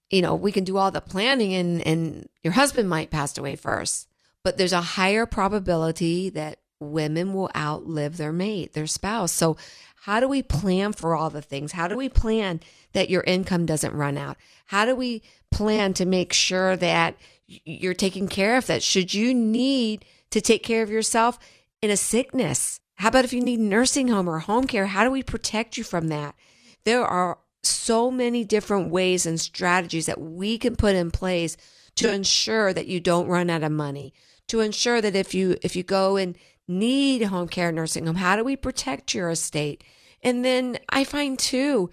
[0.10, 3.56] you know, we can do all the planning, and and your husband might pass away
[3.56, 4.10] first,
[4.44, 9.32] but there's a higher probability that women will outlive their mate, their spouse.
[9.32, 9.56] So
[10.02, 11.72] how do we plan for all the things?
[11.72, 12.60] How do we plan
[12.94, 14.38] that your income doesn't run out?
[14.68, 17.16] How do we plan to make sure that
[17.48, 18.84] you're taking care of that?
[18.84, 21.38] Should you need to take care of yourself?
[21.82, 22.80] in a sickness?
[22.96, 24.88] How about if you need nursing home or home care?
[24.88, 26.36] How do we protect you from that?
[26.84, 31.58] There are so many different ways and strategies that we can put in place
[31.96, 34.14] to ensure that you don't run out of money,
[34.48, 36.38] to ensure that if you if you go and
[36.72, 39.84] need home care nursing home, how do we protect your estate?
[40.24, 41.90] And then I find too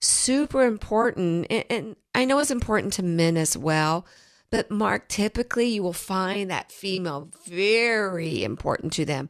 [0.00, 4.06] super important and, and I know it's important to men as well,
[4.50, 9.28] but Mark, typically you will find that female very important to them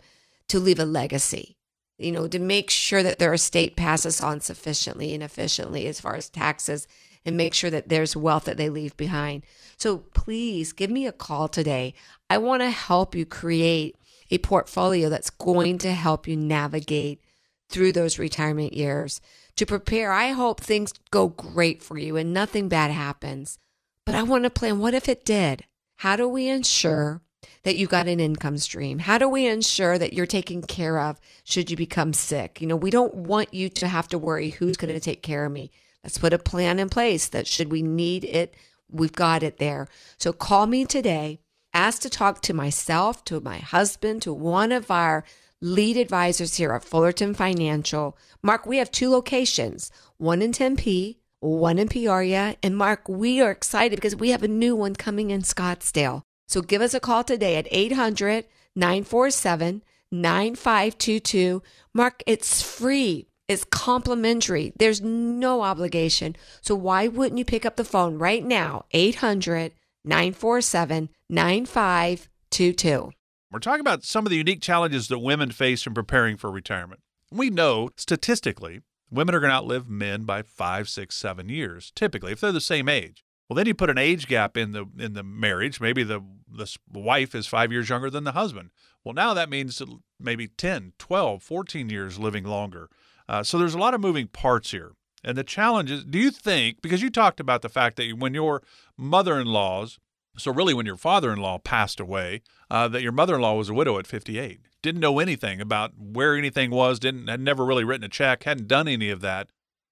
[0.48, 1.56] to leave a legacy,
[1.98, 6.14] you know, to make sure that their estate passes on sufficiently and efficiently as far
[6.14, 6.86] as taxes
[7.26, 9.44] and make sure that there's wealth that they leave behind.
[9.76, 11.92] So please give me a call today.
[12.30, 13.96] I want to help you create
[14.30, 17.22] a portfolio that's going to help you navigate
[17.68, 19.20] through those retirement years
[19.56, 20.12] to prepare.
[20.12, 23.58] I hope things go great for you and nothing bad happens.
[24.04, 25.64] But I want to plan what if it did?
[25.96, 27.20] How do we ensure
[27.64, 29.00] that you got an income stream?
[29.00, 32.60] How do we ensure that you're taken care of should you become sick?
[32.60, 35.44] You know, we don't want you to have to worry who's going to take care
[35.44, 35.70] of me.
[36.02, 38.54] Let's put a plan in place that should we need it,
[38.90, 39.88] we've got it there.
[40.18, 41.40] So call me today.
[41.78, 45.22] Ask to talk to myself, to my husband, to one of our
[45.60, 48.18] lead advisors here at Fullerton Financial.
[48.42, 52.56] Mark, we have two locations, one in Tempe, one in Peoria.
[52.64, 56.22] And Mark, we are excited because we have a new one coming in Scottsdale.
[56.48, 61.62] So give us a call today at 800 947 9522.
[61.94, 63.28] Mark, it's free.
[63.46, 64.72] It's complimentary.
[64.76, 66.34] There's no obligation.
[66.60, 68.86] So why wouldn't you pick up the phone right now?
[68.90, 69.74] 800
[70.08, 73.10] 947 9522.
[73.50, 77.00] We're talking about some of the unique challenges that women face in preparing for retirement.
[77.30, 82.32] We know statistically Women are going to outlive men by five, six, seven years, typically,
[82.32, 83.24] if they're the same age.
[83.48, 85.80] Well, then you put an age gap in the in the marriage.
[85.80, 88.70] Maybe the the wife is five years younger than the husband.
[89.04, 89.80] Well, now that means
[90.20, 92.90] maybe 10, 12, 14 years living longer.
[93.26, 94.92] Uh, so there's a lot of moving parts here.
[95.24, 98.34] And the challenge is do you think, because you talked about the fact that when
[98.34, 98.62] your
[98.96, 99.98] mother in laws,
[100.36, 103.54] so really when your father in law passed away, uh, that your mother in law
[103.56, 107.64] was a widow at 58 didn't know anything about where anything was, didn't had never
[107.64, 109.50] really written a check, hadn't done any of that.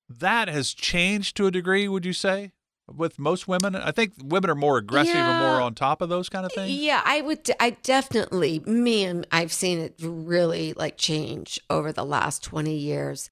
[0.08, 2.52] that has changed to a degree, would you say?
[2.86, 5.28] With most women, I think women are more aggressive Yeah.
[5.40, 6.70] and more on top of those kind of things.
[6.70, 7.50] Yeah, I would.
[7.58, 13.28] I definitely, man, I've seen it really like change over the last 20 years.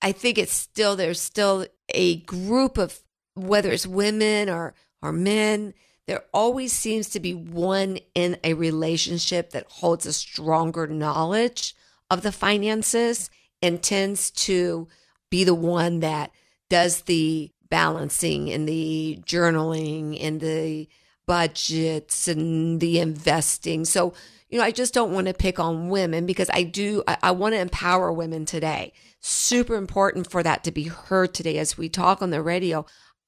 [0.00, 2.98] I think it's still, there's still a group of,
[3.34, 5.74] whether it's women or, or men,
[6.06, 11.74] there always seems to be one in a relationship that holds a stronger knowledge
[12.10, 13.30] of the finances
[13.60, 14.88] and tends to
[15.30, 16.30] be the one that
[16.70, 20.88] does the balancing and the journaling and the
[21.26, 23.84] budgets and the investing.
[23.84, 24.14] So,
[24.48, 27.30] you know, I just don't want to pick on women because I do, I, I
[27.32, 28.92] want to empower women today.
[29.20, 32.86] Super important for that to be heard today as we talk on the radio.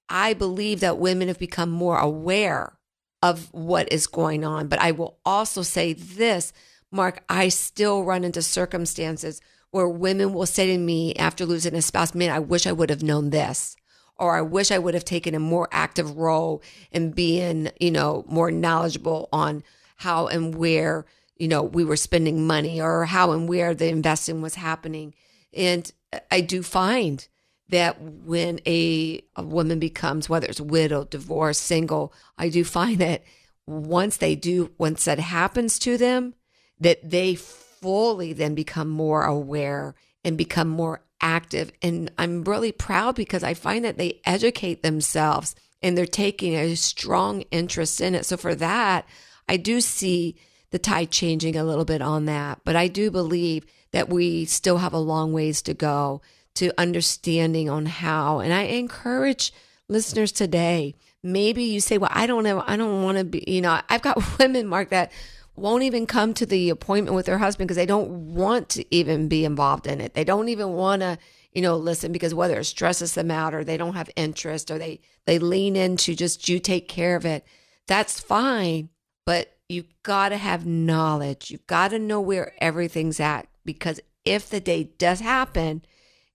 [0.09, 2.79] I believe that women have become more aware
[3.23, 4.69] of what is going on.
[4.69, 6.53] But I will also say this,
[6.91, 11.83] Mark, I still run into circumstances where women will say to me after losing a
[11.83, 13.77] spouse, man, I wish I would have known this.
[14.17, 18.25] Or I wish I would have taken a more active role in being, you know,
[18.29, 19.63] more knowledgeable on
[20.01, 21.05] how and where,
[21.37, 25.15] you know, we were spending money or how and where the investing was happening.
[25.53, 25.93] And
[26.31, 27.29] I do find
[27.69, 33.25] that when a, a woman becomes, whether it's widow, divorced, single, I do find that
[33.67, 36.33] once they do, once that happens to them,
[36.79, 41.73] that they fully then become more aware and become more active.
[41.83, 46.75] And I'm really proud because I find that they educate themselves and they're taking a
[46.75, 48.25] strong interest in it.
[48.25, 49.07] So for that,
[49.51, 50.37] I do see
[50.71, 52.61] the tide changing a little bit on that.
[52.65, 56.23] But I do believe that we still have a long ways to go
[56.55, 58.39] to understanding on how.
[58.39, 59.53] And I encourage
[59.89, 63.61] listeners today, maybe you say, well, I don't know, I don't want to be, you
[63.61, 65.11] know, I've got women, Mark, that
[65.57, 69.27] won't even come to the appointment with their husband because they don't want to even
[69.27, 70.15] be involved in it.
[70.15, 71.19] They don't even want to,
[71.51, 74.79] you know, listen because whether it stresses them out or they don't have interest or
[74.79, 77.45] they they lean into just you take care of it.
[77.89, 78.91] That's fine,
[79.31, 81.53] but you've got to have knowledge.
[81.53, 85.85] You've got to know where everything's at because if the day does happen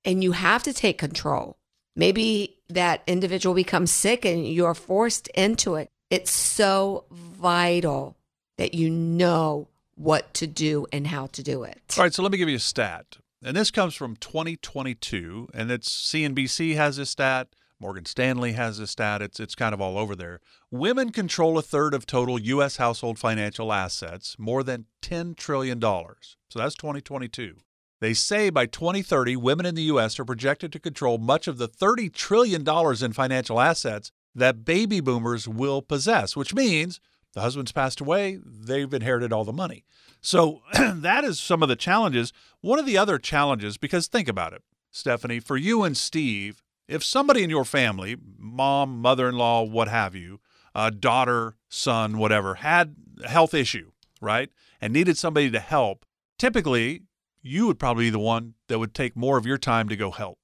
[0.06, 1.58] and you have to take control,
[1.94, 5.90] maybe that individual becomes sick and you're forced into it.
[6.10, 8.16] It's so vital
[8.58, 11.82] that you know what to do and how to do it.
[11.98, 13.18] All right, so let me give you a stat.
[13.44, 17.50] And this comes from 2022, and it's CNBC has this stat,
[17.86, 19.22] Morgan Stanley has this stat.
[19.22, 20.40] It's it's kind of all over there.
[20.72, 26.36] Women control a third of total US household financial assets, more than 10 trillion dollars.
[26.50, 27.58] So that's 2022.
[28.02, 31.68] They say by 2030, women in the US are projected to control much of the
[31.68, 37.00] 30 trillion dollars in financial assets that baby boomers will possess, which means
[37.34, 39.86] the husband's passed away, they've inherited all the money.
[40.22, 42.34] So that is some of the challenges.
[42.62, 47.04] One of the other challenges, because think about it, Stephanie, for you and Steve, if
[47.04, 50.40] somebody in your family, mom, mother in law, what have you,
[50.74, 54.50] uh, daughter, son, whatever, had a health issue, right,
[54.82, 56.06] and needed somebody to help,
[56.38, 57.04] typically
[57.42, 60.12] you would probably be the one that would take more of your time to go
[60.12, 60.40] help.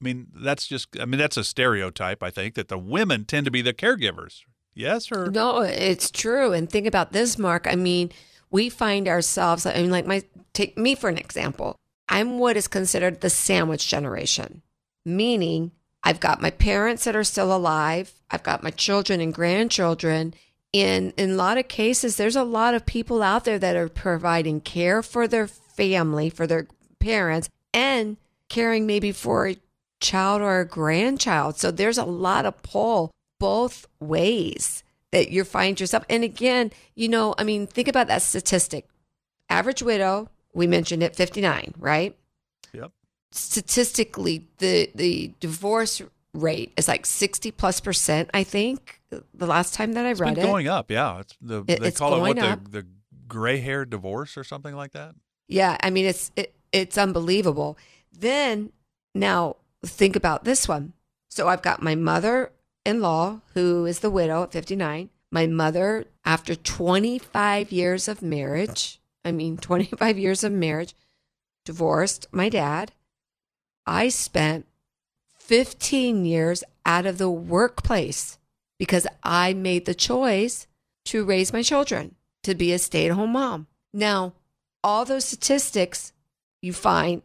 [0.00, 3.44] I mean, that's just, I mean, that's a stereotype, I think, that the women tend
[3.46, 4.42] to be the caregivers.
[4.74, 6.52] Yes, or No, it's true.
[6.52, 7.66] And think about this, Mark.
[7.68, 8.10] I mean,
[8.50, 11.78] we find ourselves, I mean, like my, take me for an example.
[12.08, 14.62] I'm what is considered the sandwich generation,
[15.04, 15.72] meaning
[16.04, 20.34] I've got my parents that are still alive, I've got my children and grandchildren.
[20.72, 23.88] In, in a lot of cases, there's a lot of people out there that are
[23.88, 26.66] providing care for their family, for their
[26.98, 28.16] parents, and
[28.48, 29.56] caring maybe for a
[30.00, 31.58] child or a grandchild.
[31.58, 36.04] So there's a lot of pull both ways that you find yourself.
[36.10, 38.88] And again, you know, I mean, think about that statistic.
[39.48, 42.16] Average widow, we mentioned it, 59, right?
[43.34, 46.00] Statistically, the the divorce
[46.32, 50.38] rate is like 60 plus percent, I think, the last time that I It's read
[50.38, 50.42] it.
[50.42, 50.90] going up.
[50.90, 52.64] Yeah, it's the It- they it's call it what up.
[52.64, 52.86] the the
[53.28, 55.14] gray hair divorce or something like that.
[55.48, 57.76] Yeah, I mean it's it, it's unbelievable.
[58.12, 58.72] Then
[59.14, 60.92] now think about this one.
[61.28, 65.10] So I've got my mother-in-law who is the widow at 59.
[65.32, 70.94] My mother after 25 years of marriage, I mean 25 years of marriage,
[71.64, 72.92] divorced my dad.
[73.86, 74.66] I spent
[75.38, 78.38] 15 years out of the workplace
[78.78, 80.66] because I made the choice
[81.06, 83.66] to raise my children, to be a stay-at-home mom.
[83.92, 84.32] Now,
[84.82, 86.12] all those statistics
[86.60, 87.22] you find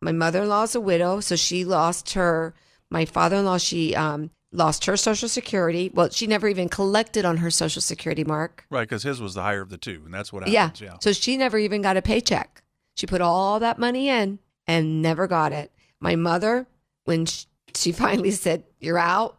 [0.00, 2.54] my mother-in-law is a widow so she lost her
[2.90, 7.50] my father-in-law she um, lost her social security well she never even collected on her
[7.50, 10.48] social security mark Right, because his was the higher of the two, and that's what
[10.48, 10.70] yeah.
[10.80, 10.96] Yeah.
[11.00, 12.62] so she never even got a paycheck
[12.94, 16.66] she put all that money in and never got it my mother
[17.04, 17.44] when sh
[17.74, 19.38] she finally said, You're out.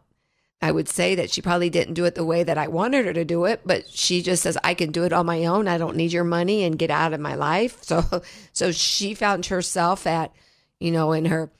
[0.62, 3.14] I would say that she probably didn't do it the way that I wanted her
[3.14, 5.66] to do it, but she just says, I can do it on my own.
[5.66, 7.78] I don't need your money and get out of my life.
[7.90, 10.32] So, so she found herself at,
[10.78, 11.50] you know, in her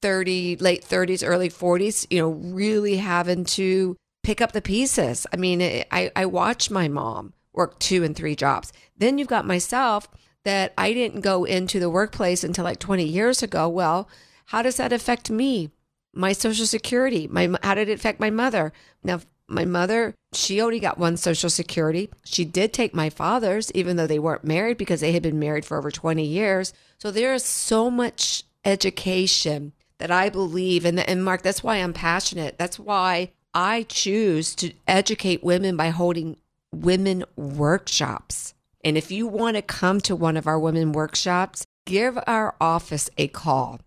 [0.00, 5.26] 30, late 30s, early 40s, you know, really having to pick up the pieces.
[5.32, 8.72] I mean, I, I watched my mom work two and three jobs.
[8.96, 10.08] Then you've got myself
[10.44, 13.68] that I didn't go into the workplace until like 20 years ago.
[13.68, 14.08] Well,
[14.46, 15.70] how does that affect me?
[16.14, 18.72] My social security, my how did it affect my mother?
[19.04, 22.10] Now, my mother, she only got one social security.
[22.24, 25.64] She did take my father's, even though they weren't married because they had been married
[25.64, 26.72] for over 20 years.
[26.98, 31.92] So there is so much education that I believe, and, and Mark, that's why I'm
[31.92, 32.58] passionate.
[32.58, 36.36] That's why I choose to educate women by holding
[36.72, 38.54] women workshops.
[38.84, 43.08] And if you want to come to one of our women workshops, give our office
[43.16, 43.80] a call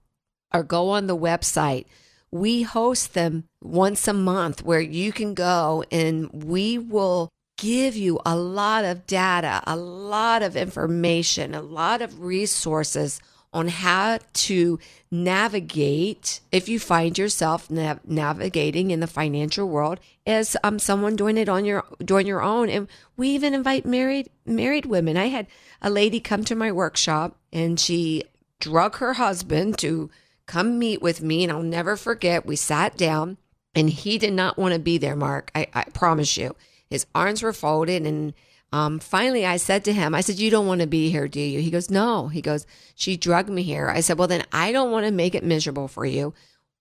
[0.54, 1.86] or go on the website.
[2.32, 8.20] We host them once a month where you can go and we will give you
[8.26, 13.20] a lot of data, a lot of information, a lot of resources
[13.52, 14.80] on how to
[15.12, 21.38] navigate if you find yourself nav- navigating in the financial world as um, someone doing
[21.38, 22.88] it on your doing your own and
[23.18, 25.48] we even invite married married women i had
[25.82, 28.24] a lady come to my workshop and she
[28.60, 30.12] drug her husband to
[30.50, 33.38] come meet with me and i'll never forget we sat down
[33.76, 36.56] and he did not want to be there mark i, I promise you
[36.90, 38.34] his arms were folded and
[38.72, 41.40] um, finally, I said to him, I said, You don't want to be here, do
[41.40, 41.60] you?
[41.60, 42.28] He goes, No.
[42.28, 43.90] He goes, She drugged me here.
[43.90, 46.34] I said, Well, then I don't want to make it miserable for you.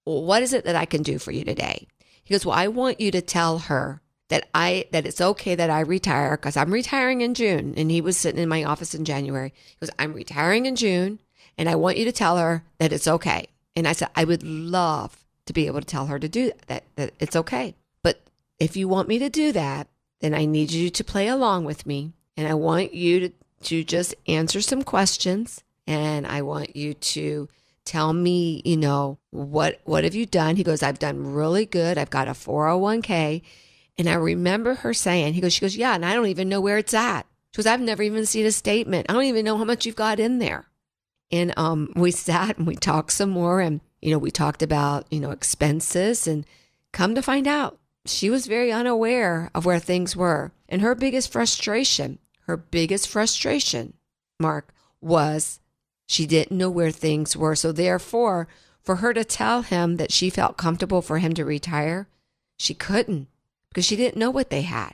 [0.04, 1.86] What is it that I can do for you today?
[2.24, 5.70] He goes, Well, I want you to tell her that I that it's okay that
[5.70, 7.72] I retire because I'm retiring in June.
[7.76, 9.54] And he was sitting in my office in January.
[9.64, 11.20] He goes, I'm retiring in June,
[11.56, 13.46] and I want you to tell her that it's okay.
[13.78, 16.82] And I said, I would love to be able to tell her to do that,
[16.96, 17.76] that it's okay.
[18.02, 18.20] But
[18.58, 19.86] if you want me to do that,
[20.18, 22.12] then I need you to play along with me.
[22.36, 25.62] And I want you to, to just answer some questions.
[25.86, 27.48] And I want you to
[27.84, 30.56] tell me, you know, what what have you done?
[30.56, 31.98] He goes, I've done really good.
[31.98, 33.42] I've got a 401k.
[33.96, 36.60] And I remember her saying, he goes, she goes, yeah, and I don't even know
[36.60, 37.26] where it's at.
[37.52, 39.06] She goes, I've never even seen a statement.
[39.08, 40.67] I don't even know how much you've got in there.
[41.30, 45.06] And um, we sat and we talked some more and, you know, we talked about,
[45.10, 46.46] you know, expenses and
[46.92, 50.52] come to find out she was very unaware of where things were.
[50.68, 53.94] And her biggest frustration, her biggest frustration,
[54.40, 55.60] Mark, was
[56.06, 57.54] she didn't know where things were.
[57.54, 58.48] So, therefore,
[58.82, 62.08] for her to tell him that she felt comfortable for him to retire,
[62.58, 63.28] she couldn't
[63.68, 64.92] because she didn't know what they had.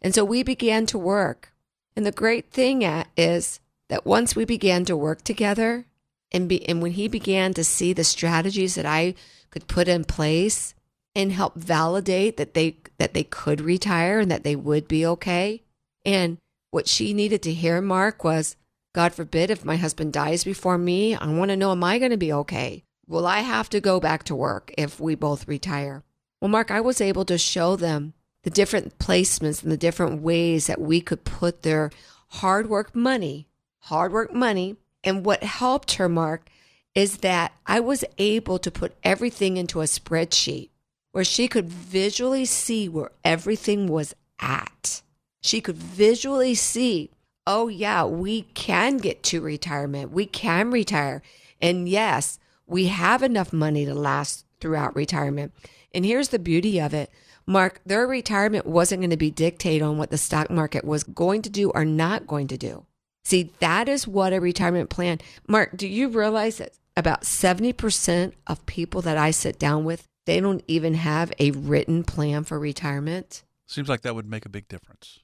[0.00, 1.52] And so we began to work.
[1.94, 2.82] And the great thing
[3.16, 5.86] is that once we began to work together,
[6.32, 9.14] and, be, and when he began to see the strategies that I
[9.50, 10.74] could put in place,
[11.16, 15.62] and help validate that they that they could retire and that they would be okay.
[16.04, 16.36] And
[16.70, 18.54] what she needed to hear, Mark, was
[18.94, 22.10] God forbid if my husband dies before me, I want to know am I going
[22.10, 22.84] to be okay?
[23.08, 26.02] Will I have to go back to work if we both retire?
[26.40, 28.12] Well, Mark, I was able to show them
[28.42, 31.90] the different placements and the different ways that we could put their
[32.28, 33.48] hard work money,
[33.86, 34.76] hard work money.
[35.04, 36.48] And what helped her, Mark,
[36.94, 40.70] is that I was able to put everything into a spreadsheet
[41.12, 45.02] where she could visually see where everything was at.
[45.40, 47.10] She could visually see,
[47.46, 50.10] oh, yeah, we can get to retirement.
[50.10, 51.22] We can retire.
[51.60, 55.52] And yes, we have enough money to last throughout retirement.
[55.94, 57.10] And here's the beauty of it.
[57.46, 61.42] Mark, their retirement wasn't going to be dictated on what the stock market was going
[61.42, 62.84] to do or not going to do.
[63.26, 65.18] See, that is what a retirement plan.
[65.48, 70.40] Mark, do you realize that about 70% of people that I sit down with they
[70.40, 73.44] don't even have a written plan for retirement.
[73.66, 75.20] Seems like that would make a big difference.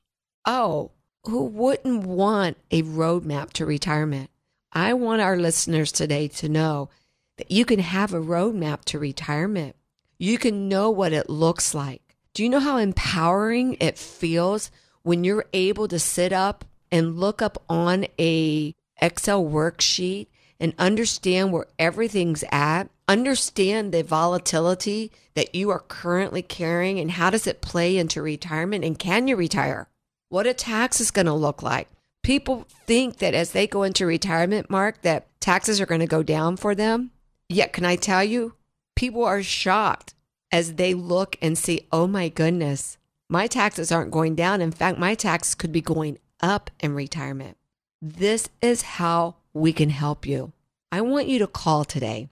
[0.46, 0.92] Oh,
[1.24, 4.30] who wouldn't want a roadmap to retirement?
[4.72, 6.88] I want our listeners today to know
[7.36, 9.76] that you can have a roadmap to retirement.
[10.18, 12.16] You can know what it looks like.
[12.32, 14.70] Do you know how empowering it feels
[15.02, 20.28] when you're able to sit up and look up on a Excel worksheet
[20.60, 27.28] and understand where everything's at understand the volatility that you are currently carrying and how
[27.28, 29.88] does it play into retirement and can you retire?
[30.30, 31.88] What a tax is going to look like.
[32.22, 36.22] People think that as they go into retirement, Mark, that taxes are going to go
[36.22, 37.10] down for them.
[37.48, 38.54] Yet, can I tell you,
[38.96, 40.14] people are shocked
[40.50, 42.96] as they look and see, oh my goodness,
[43.28, 44.60] my taxes aren't going down.
[44.60, 47.56] In fact, my taxes could be going up in retirement.
[48.00, 50.52] This is how we can help you.
[50.90, 52.28] I want you to call today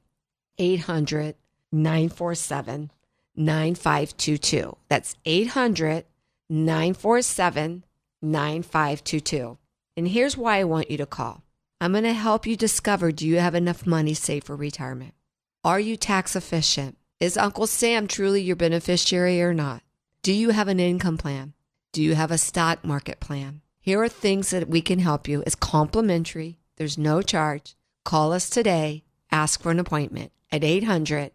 [0.58, 1.36] 800
[1.72, 2.90] 947
[3.36, 4.76] 9522.
[4.88, 6.04] That's 800
[6.48, 7.84] 947
[8.20, 9.58] 9522.
[9.96, 11.42] And here's why I want you to call.
[11.80, 15.14] I'm going to help you discover do you have enough money saved for retirement?
[15.64, 16.98] Are you tax efficient?
[17.20, 19.82] Is Uncle Sam truly your beneficiary or not?
[20.22, 21.54] Do you have an income plan?
[21.92, 23.62] Do you have a stock market plan?
[23.82, 25.42] Here are things that we can help you.
[25.46, 27.74] It's complimentary, there's no charge.
[28.04, 31.32] Call us today, ask for an appointment at 800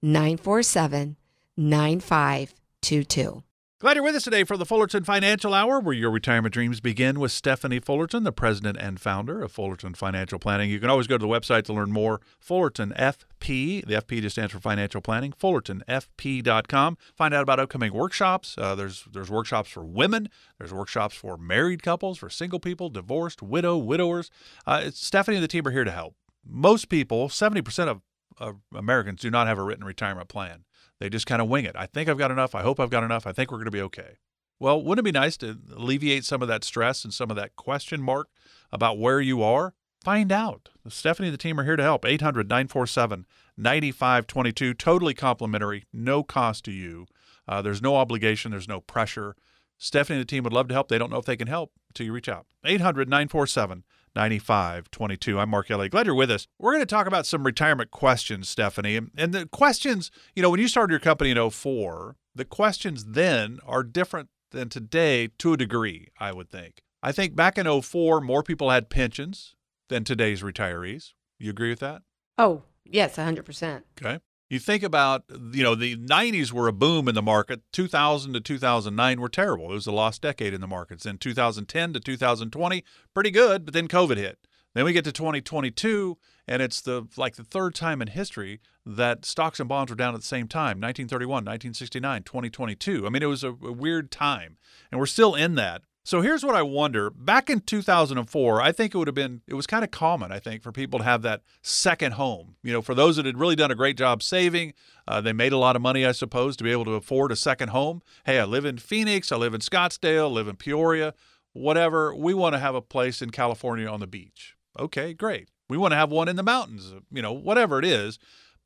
[0.00, 1.16] 947
[1.56, 3.42] 9522.
[3.82, 7.18] Glad you're with us today for the Fullerton Financial Hour, where your retirement dreams begin
[7.18, 10.70] with Stephanie Fullerton, the president and founder of Fullerton Financial Planning.
[10.70, 12.20] You can always go to the website to learn more.
[12.38, 15.32] Fullerton FP, the FP just stands for financial planning.
[15.32, 16.96] FullertonFP.com.
[17.16, 18.54] Find out about upcoming workshops.
[18.56, 20.28] Uh, there's there's workshops for women.
[20.58, 24.30] There's workshops for married couples, for single people, divorced, widow, widowers.
[24.64, 26.14] Uh, Stephanie and the team are here to help.
[26.46, 28.00] Most people, 70% of,
[28.38, 30.66] of Americans, do not have a written retirement plan.
[31.02, 31.74] They just kind of wing it.
[31.76, 32.54] I think I've got enough.
[32.54, 33.26] I hope I've got enough.
[33.26, 34.18] I think we're going to be okay.
[34.60, 37.56] Well, wouldn't it be nice to alleviate some of that stress and some of that
[37.56, 38.28] question mark
[38.70, 39.74] about where you are?
[40.04, 40.68] Find out.
[40.86, 42.04] Stephanie and the team are here to help.
[42.04, 43.26] 800 947
[43.56, 44.74] 9522.
[44.74, 47.06] Totally complimentary, no cost to you.
[47.48, 49.34] Uh, there's no obligation, there's no pressure.
[49.78, 50.86] Stephanie and the team would love to help.
[50.86, 52.46] They don't know if they can help until you reach out.
[52.64, 53.82] 800 947
[54.14, 55.38] 9522.
[55.38, 55.92] I'm Mark Elliott.
[55.92, 56.46] Glad you're with us.
[56.58, 59.00] We're going to talk about some retirement questions, Stephanie.
[59.16, 63.58] And the questions, you know, when you started your company in 04, the questions then
[63.66, 66.82] are different than today to a degree, I would think.
[67.02, 69.54] I think back in 04, more people had pensions
[69.88, 71.12] than today's retirees.
[71.38, 72.02] You agree with that?
[72.38, 73.82] Oh, yes, 100%.
[74.00, 74.20] Okay.
[74.52, 77.62] You think about, you know, the 90s were a boom in the market.
[77.72, 79.70] 2000 to 2009 were terrible.
[79.70, 81.04] It was a lost decade in the markets.
[81.04, 82.84] Then 2010 to 2020,
[83.14, 84.46] pretty good, but then COVID hit.
[84.74, 89.24] Then we get to 2022, and it's the like the third time in history that
[89.24, 93.06] stocks and bonds were down at the same time 1931, 1969, 2022.
[93.06, 94.58] I mean, it was a, a weird time,
[94.90, 95.80] and we're still in that.
[96.04, 97.10] So here's what I wonder.
[97.10, 100.40] Back in 2004, I think it would have been, it was kind of common, I
[100.40, 102.56] think, for people to have that second home.
[102.64, 104.74] You know, for those that had really done a great job saving,
[105.06, 107.36] uh, they made a lot of money, I suppose, to be able to afford a
[107.36, 108.02] second home.
[108.24, 111.14] Hey, I live in Phoenix, I live in Scottsdale, I live in Peoria,
[111.52, 112.12] whatever.
[112.14, 114.56] We want to have a place in California on the beach.
[114.76, 115.50] Okay, great.
[115.68, 118.18] We want to have one in the mountains, you know, whatever it is.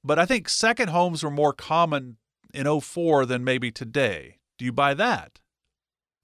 [0.03, 2.16] But I think second homes were more common
[2.55, 4.39] in 04 than maybe today.
[4.57, 5.41] Do you buy that?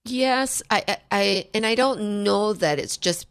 [0.04, 3.26] Yes, I, I, and I don't know that it's just.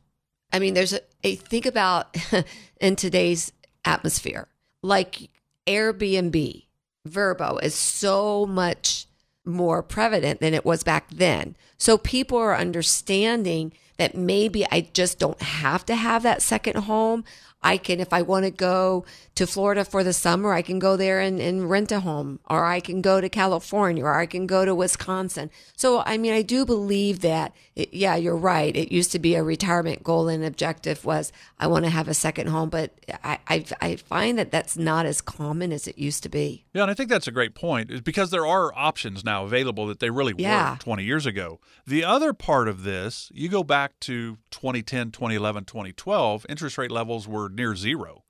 [0.54, 2.16] I mean, there's a, a think about
[2.82, 3.52] in today's
[3.86, 4.48] atmosphere,
[4.84, 5.30] like
[5.68, 6.66] Airbnb,
[7.08, 9.06] Vrbo is so much
[9.46, 11.56] more prevalent than it was back then.
[11.78, 17.24] So people are understanding that maybe I just don't have to have that second home.
[17.64, 19.06] I can, if I want to go
[19.36, 22.66] to Florida for the summer, I can go there and, and, rent a home, or
[22.66, 25.52] I can go to California, or I can go to Wisconsin.
[25.76, 28.76] So, I mean, I do believe that, it, yeah, you're right.
[28.76, 32.14] It used to be a retirement goal and objective was I want to have a
[32.14, 32.92] second home, but
[33.24, 36.66] I, I, I find that that's not as common as it used to be.
[36.74, 39.88] Yeah, and I think that's a great point, is because there are options now available
[39.88, 40.72] that they really yeah.
[40.72, 41.60] weren't 20 years ago.
[41.86, 47.28] The other part of this, you go back to 2010, 2011, 2012, interest rate levels
[47.28, 48.24] were near zero.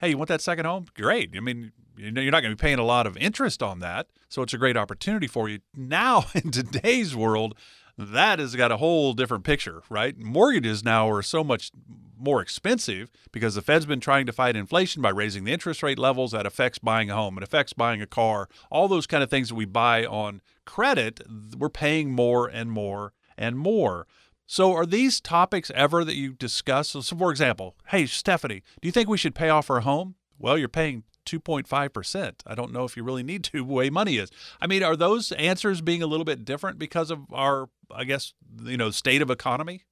[0.00, 0.86] Hey, you want that second home?
[0.94, 1.30] Great.
[1.36, 3.80] I mean, you know, you're not going to be paying a lot of interest on
[3.80, 5.58] that, so it's a great opportunity for you.
[5.76, 7.54] Now, in today's world,
[7.98, 10.18] that has got a whole different picture, right?
[10.18, 11.70] Mortgages now are so much
[12.18, 15.98] more expensive because the Fed's been trying to fight inflation by raising the interest rate
[15.98, 16.32] levels.
[16.32, 19.48] That affects buying a home, it affects buying a car, all those kind of things
[19.48, 21.20] that we buy on credit.
[21.56, 24.06] We're paying more and more and more.
[24.46, 26.90] So, are these topics ever that you discuss?
[26.90, 30.16] So, for example, hey, Stephanie, do you think we should pay off our home?
[30.38, 32.34] Well, you're paying 2.5%.
[32.46, 34.30] I don't know if you really need to, way money is.
[34.60, 38.34] I mean, are those answers being a little bit different because of our, I guess,
[38.62, 39.84] you know, state of economy?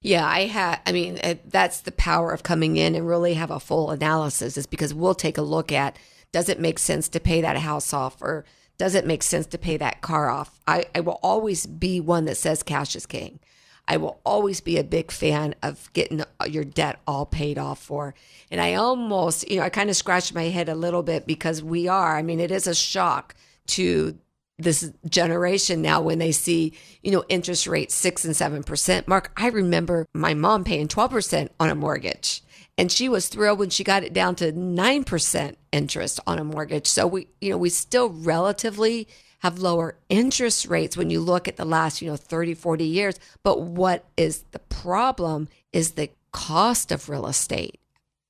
[0.00, 3.50] Yeah, I had, I mean, eh, that's the power of coming in and really have
[3.50, 5.98] a full analysis is because we'll take a look at
[6.30, 8.44] does it make sense to pay that house off or
[8.78, 10.60] does it make sense to pay that car off?
[10.66, 13.40] I, I will always be one that says cash is king.
[13.88, 18.14] I will always be a big fan of getting your debt all paid off for.
[18.50, 21.62] And I almost, you know, I kind of scratched my head a little bit because
[21.62, 23.34] we are, I mean, it is a shock
[23.68, 24.18] to
[24.58, 29.08] this generation now when they see, you know, interest rates six and seven percent.
[29.08, 32.42] Mark, I remember my mom paying 12% on a mortgage.
[32.76, 36.86] And she was thrilled when she got it down to 9% interest on a mortgage.
[36.86, 39.08] So we, you know, we still relatively
[39.38, 43.20] have lower interest rates when you look at the last, you know, 30, 40 years.
[43.42, 47.80] But what is the problem is the cost of real estate.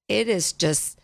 [0.08, 0.98] It is just,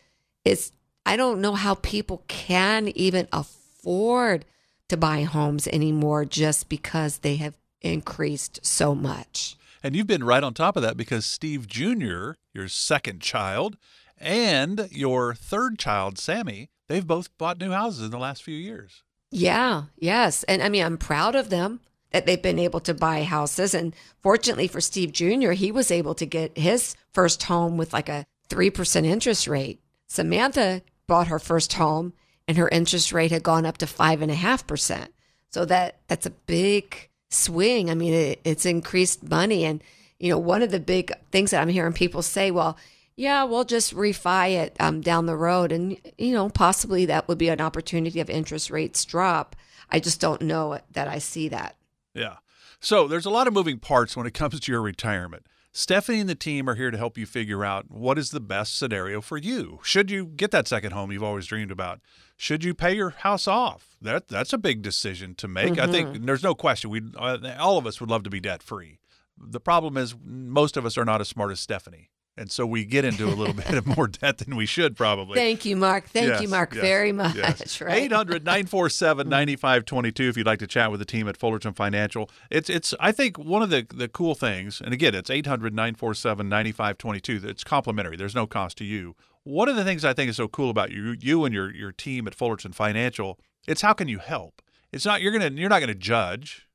[0.44, 0.72] it's
[1.06, 4.44] I don't know how people can even afford
[4.88, 9.56] to buy homes anymore just because they have increased so much.
[9.82, 13.76] And you've been right on top of that because Steve Jr., your second child,
[14.18, 19.02] and your third child, Sammy, they've both bought new houses in the last few years.
[19.34, 20.44] Yeah, yes.
[20.44, 21.80] And I mean, I'm proud of them
[22.12, 23.74] that they've been able to buy houses.
[23.74, 28.08] And fortunately for Steve Jr., he was able to get his first home with like
[28.08, 29.80] a 3% interest rate.
[30.06, 32.12] Samantha bought her first home
[32.46, 35.08] and her interest rate had gone up to 5.5%.
[35.50, 37.90] So that that's a big swing.
[37.90, 39.64] I mean, it, it's increased money.
[39.64, 39.82] And,
[40.20, 42.76] you know, one of the big things that I'm hearing people say, well,
[43.16, 45.72] yeah, we'll just refi it um, down the road.
[45.72, 49.54] And, you know, possibly that would be an opportunity of interest rates drop.
[49.90, 51.76] I just don't know that I see that.
[52.14, 52.36] Yeah.
[52.80, 55.46] So there's a lot of moving parts when it comes to your retirement.
[55.76, 58.78] Stephanie and the team are here to help you figure out what is the best
[58.78, 59.80] scenario for you.
[59.82, 62.00] Should you get that second home you've always dreamed about?
[62.36, 63.96] Should you pay your house off?
[64.00, 65.72] That that's a big decision to make.
[65.72, 65.88] Mm-hmm.
[65.88, 66.26] I think mm-hmm.
[66.26, 66.90] there's no question.
[66.90, 68.98] We uh, all of us would love to be debt free.
[69.36, 72.10] The problem is most of us are not as smart as Stephanie.
[72.36, 75.36] And so we get into a little bit of more debt than we should probably.
[75.38, 76.06] Thank you, Mark.
[76.06, 77.36] Thank yes, you, Mark, yes, very much.
[77.36, 77.80] Yes.
[77.84, 78.04] Right.
[78.04, 82.30] 800 947 9522 if you'd like to chat with the team at Fullerton Financial.
[82.50, 86.48] It's, it's I think, one of the, the cool things, and again, it's 800 947
[86.48, 87.48] 9522.
[87.48, 89.16] It's complimentary, there's no cost to you.
[89.42, 91.92] One of the things I think is so cool about you, you and your, your
[91.92, 94.62] team at Fullerton Financial, it's how can you help?
[94.92, 96.68] It's not, you're to, you're not going to judge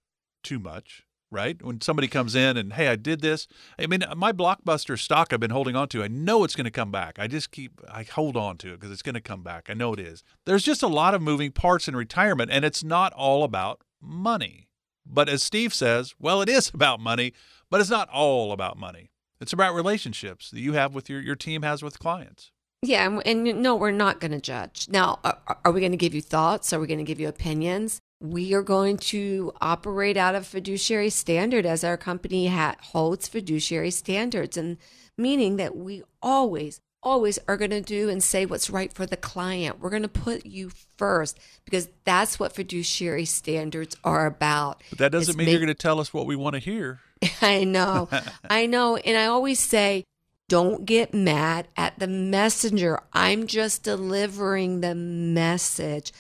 [0.44, 1.62] too much right?
[1.64, 3.48] When somebody comes in and, hey, I did this.
[3.78, 6.72] I mean, my blockbuster stock I've been holding on to, I know it's going to
[6.72, 7.20] come back.
[7.20, 9.68] I just keep, I hold on to it because it's going to come back.
[9.70, 10.24] I know it is.
[10.46, 14.68] There's just a lot of moving parts in retirement, and it's not all about money.
[15.06, 17.34] But as Steve says, well, it is about money,
[17.70, 19.12] but it's not all about money.
[19.42, 22.52] It's about relationships that you have with your, your team has with clients.
[22.82, 24.88] Yeah, and, and no, we're not going to judge.
[24.90, 26.72] Now, are, are we going to give you thoughts?
[26.72, 28.02] Are we going to give you opinions?
[28.22, 33.92] We are going to operate out of fiduciary standard as our company ha- holds fiduciary
[33.92, 34.78] standards and
[35.18, 39.16] meaning that we always always are going to do and say what's right for the
[39.16, 39.80] client.
[39.80, 44.84] We're going to put you first because that's what fiduciary standards are about.
[44.90, 47.00] But that doesn't mean make- you're going to tell us what we want to hear.
[47.42, 48.10] I know.
[48.50, 50.04] I know and i always say
[50.50, 53.00] don't get mad at the messenger.
[53.14, 56.12] I'm just delivering the message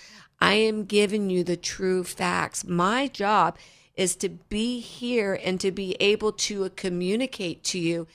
[0.42, 2.64] I am giving you the true facts.
[2.64, 3.58] My job
[3.96, 8.08] is to be here and to be able to communicate to you.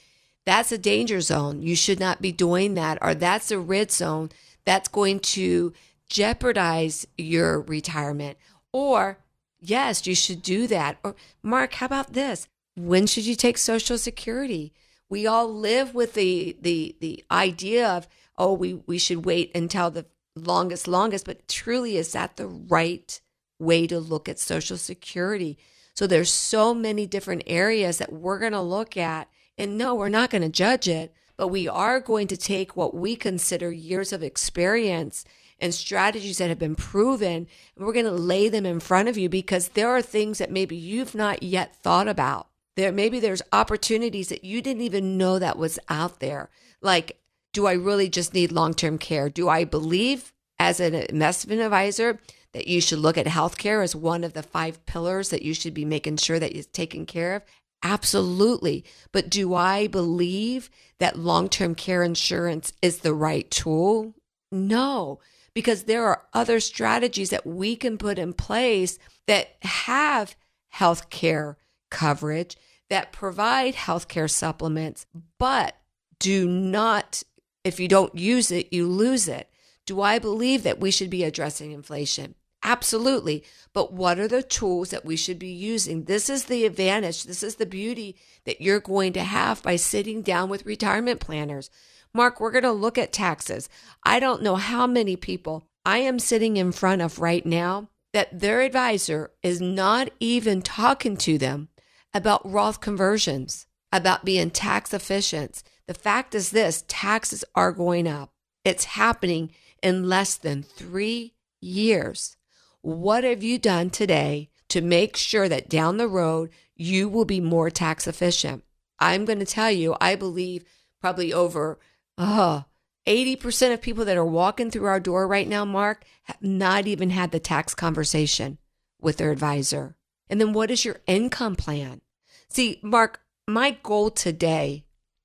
[0.46, 1.62] That's a danger zone.
[1.62, 2.98] You should not be doing that.
[3.02, 4.30] Or that's a red zone
[4.64, 5.72] that's going to
[6.08, 8.38] jeopardize your retirement.
[8.72, 9.18] Or,
[9.60, 10.98] yes, you should do that.
[11.04, 12.48] Or, Mark, how about this?
[12.76, 14.72] When should you take Social Security?
[15.08, 19.90] We all live with the the the idea of, oh, we, we should wait until
[19.90, 20.06] the
[20.36, 23.20] longest, longest, but truly is that the right
[23.58, 25.58] way to look at Social Security?
[25.94, 29.28] So there's so many different areas that we're going to look at.
[29.56, 32.94] And no, we're not going to judge it, but we are going to take what
[32.94, 35.24] we consider years of experience
[35.60, 39.16] and strategies that have been proven, and we're going to lay them in front of
[39.16, 42.48] you because there are things that maybe you've not yet thought about.
[42.76, 46.50] There maybe there's opportunities that you didn't even know that was out there.
[46.82, 47.20] Like
[47.54, 49.30] do I really just need long term care?
[49.30, 52.20] Do I believe as an investment advisor
[52.52, 55.72] that you should look at healthcare as one of the five pillars that you should
[55.72, 57.42] be making sure that is taken care of?
[57.82, 58.84] Absolutely.
[59.12, 64.14] But do I believe that long term care insurance is the right tool?
[64.50, 65.20] No,
[65.54, 70.36] because there are other strategies that we can put in place that have
[70.74, 71.54] healthcare
[71.90, 72.56] coverage,
[72.90, 75.06] that provide healthcare supplements,
[75.38, 75.76] but
[76.18, 77.22] do not
[77.64, 79.48] if you don't use it, you lose it.
[79.86, 82.34] Do I believe that we should be addressing inflation?
[82.62, 83.44] Absolutely.
[83.72, 86.04] But what are the tools that we should be using?
[86.04, 87.24] This is the advantage.
[87.24, 91.70] This is the beauty that you're going to have by sitting down with retirement planners.
[92.14, 93.68] Mark, we're going to look at taxes.
[94.04, 98.40] I don't know how many people I am sitting in front of right now that
[98.40, 101.68] their advisor is not even talking to them
[102.14, 108.32] about Roth conversions, about being tax efficient, the fact is this taxes are going up.
[108.64, 109.50] It's happening
[109.82, 112.36] in less than three years.
[112.80, 117.40] What have you done today to make sure that down the road you will be
[117.40, 118.64] more tax efficient?
[118.98, 120.64] I'm going to tell you, I believe
[121.00, 121.78] probably over
[122.16, 122.62] uh,
[123.06, 127.10] 80% of people that are walking through our door right now, Mark, have not even
[127.10, 128.58] had the tax conversation
[129.00, 129.96] with their advisor.
[130.30, 132.00] And then what is your income plan?
[132.48, 134.84] See, Mark, my goal today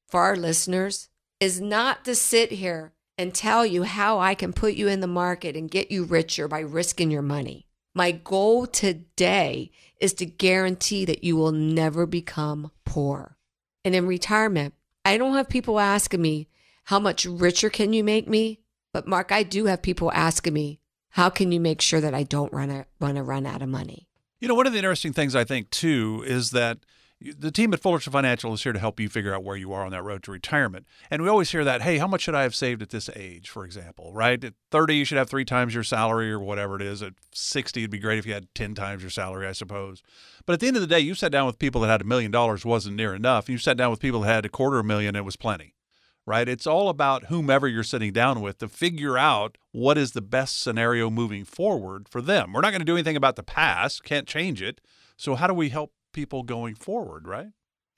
[0.09, 4.73] for our listeners is not to sit here and tell you how I can put
[4.73, 7.67] you in the market and get you richer by risking your money.
[7.93, 13.37] My goal today is to guarantee that you will never become poor.
[13.83, 14.73] And in retirement,
[15.05, 16.47] I don't have people asking me,
[16.85, 18.61] how much richer can you make me?
[18.93, 20.79] But Mark, I do have people asking me,
[21.09, 23.69] how can you make sure that I don't run a, run a run out of
[23.69, 24.07] money?
[24.39, 26.79] You know, one of the interesting things I think too is that
[27.21, 29.83] the team at Fullerton Financial is here to help you figure out where you are
[29.83, 30.85] on that road to retirement.
[31.11, 33.49] And we always hear that, hey, how much should I have saved at this age,
[33.49, 34.41] for example, right?
[34.41, 37.03] At 30, you should have three times your salary or whatever it is.
[37.03, 40.01] At 60, it'd be great if you had 10 times your salary, I suppose.
[40.45, 42.05] But at the end of the day, you sat down with people that had a
[42.05, 43.49] million dollars wasn't near enough.
[43.49, 45.75] You sat down with people that had a quarter million, it was plenty,
[46.25, 46.47] right?
[46.47, 50.61] It's all about whomever you're sitting down with to figure out what is the best
[50.61, 52.53] scenario moving forward for them.
[52.53, 54.79] We're not going to do anything about the past, can't change it.
[55.17, 57.49] So, how do we help people going forward, right?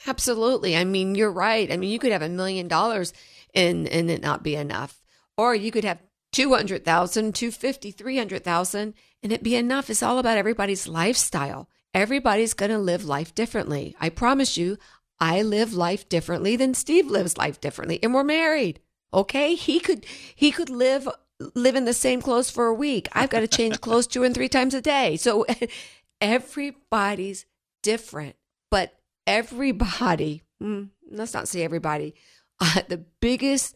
[0.08, 0.76] Absolutely.
[0.76, 1.72] I mean, you're right.
[1.72, 3.14] I mean, you could have a million dollars
[3.54, 5.02] and and it not be enough.
[5.38, 6.00] Or you could have
[6.34, 9.90] 200,000, 250, 300,000 and it be enough.
[9.90, 11.70] It's all about everybody's lifestyle.
[11.94, 13.96] Everybody's going to live life differently.
[14.00, 14.78] I promise you,
[15.20, 18.80] I live life differently than Steve lives life differently and we're married.
[19.14, 19.56] Okay?
[19.56, 20.06] He could
[20.36, 21.08] he could live
[21.56, 23.08] live in the same clothes for a week.
[23.14, 25.18] I've got to change clothes two and three times a day.
[25.18, 25.46] So
[26.22, 27.46] everybody's
[27.82, 28.36] different,
[28.70, 28.94] but
[29.28, 32.16] everybody, hmm, let's not say everybody,
[32.60, 33.76] uh, the biggest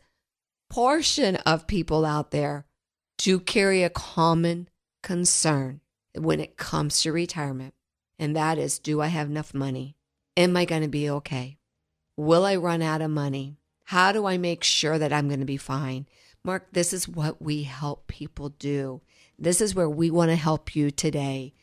[0.69, 2.65] portion of people out there
[3.17, 4.67] do carry a common
[5.03, 5.81] concern
[6.17, 7.73] when it comes to retirement.
[8.17, 9.95] And that is do I have enough money?
[10.37, 11.57] Am I going to be okay?
[12.17, 13.57] Will I run out of money?
[13.85, 16.07] How do I make sure that I'm going to be fine?
[16.43, 19.01] Mark, this is what we help people do.
[19.37, 21.53] This is where we want to help you today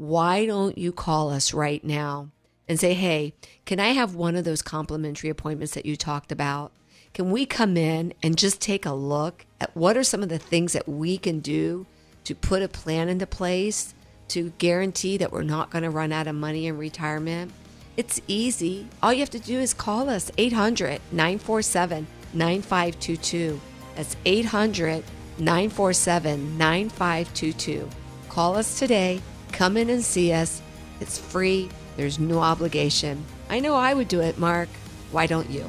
[0.00, 2.30] why don't you call us right now
[2.66, 3.34] and say, hey,
[3.66, 6.72] can I have one of those complimentary appointments that you talked about?
[7.12, 10.38] Can we come in and just take a look at what are some of the
[10.38, 11.84] things that we can do
[12.24, 13.94] to put a plan into place
[14.28, 17.52] to guarantee that we're not going to run out of money in retirement?
[17.98, 18.88] It's easy.
[19.02, 23.60] All you have to do is call us 800 947 9522.
[23.96, 25.04] That's 800
[25.36, 27.90] 947 9522.
[28.30, 29.20] Call us today
[29.52, 30.62] Come in and see us.
[31.00, 33.24] It's free, there's no obligation.
[33.48, 34.68] I know I would do it, Mark.
[35.12, 35.68] Why don't you?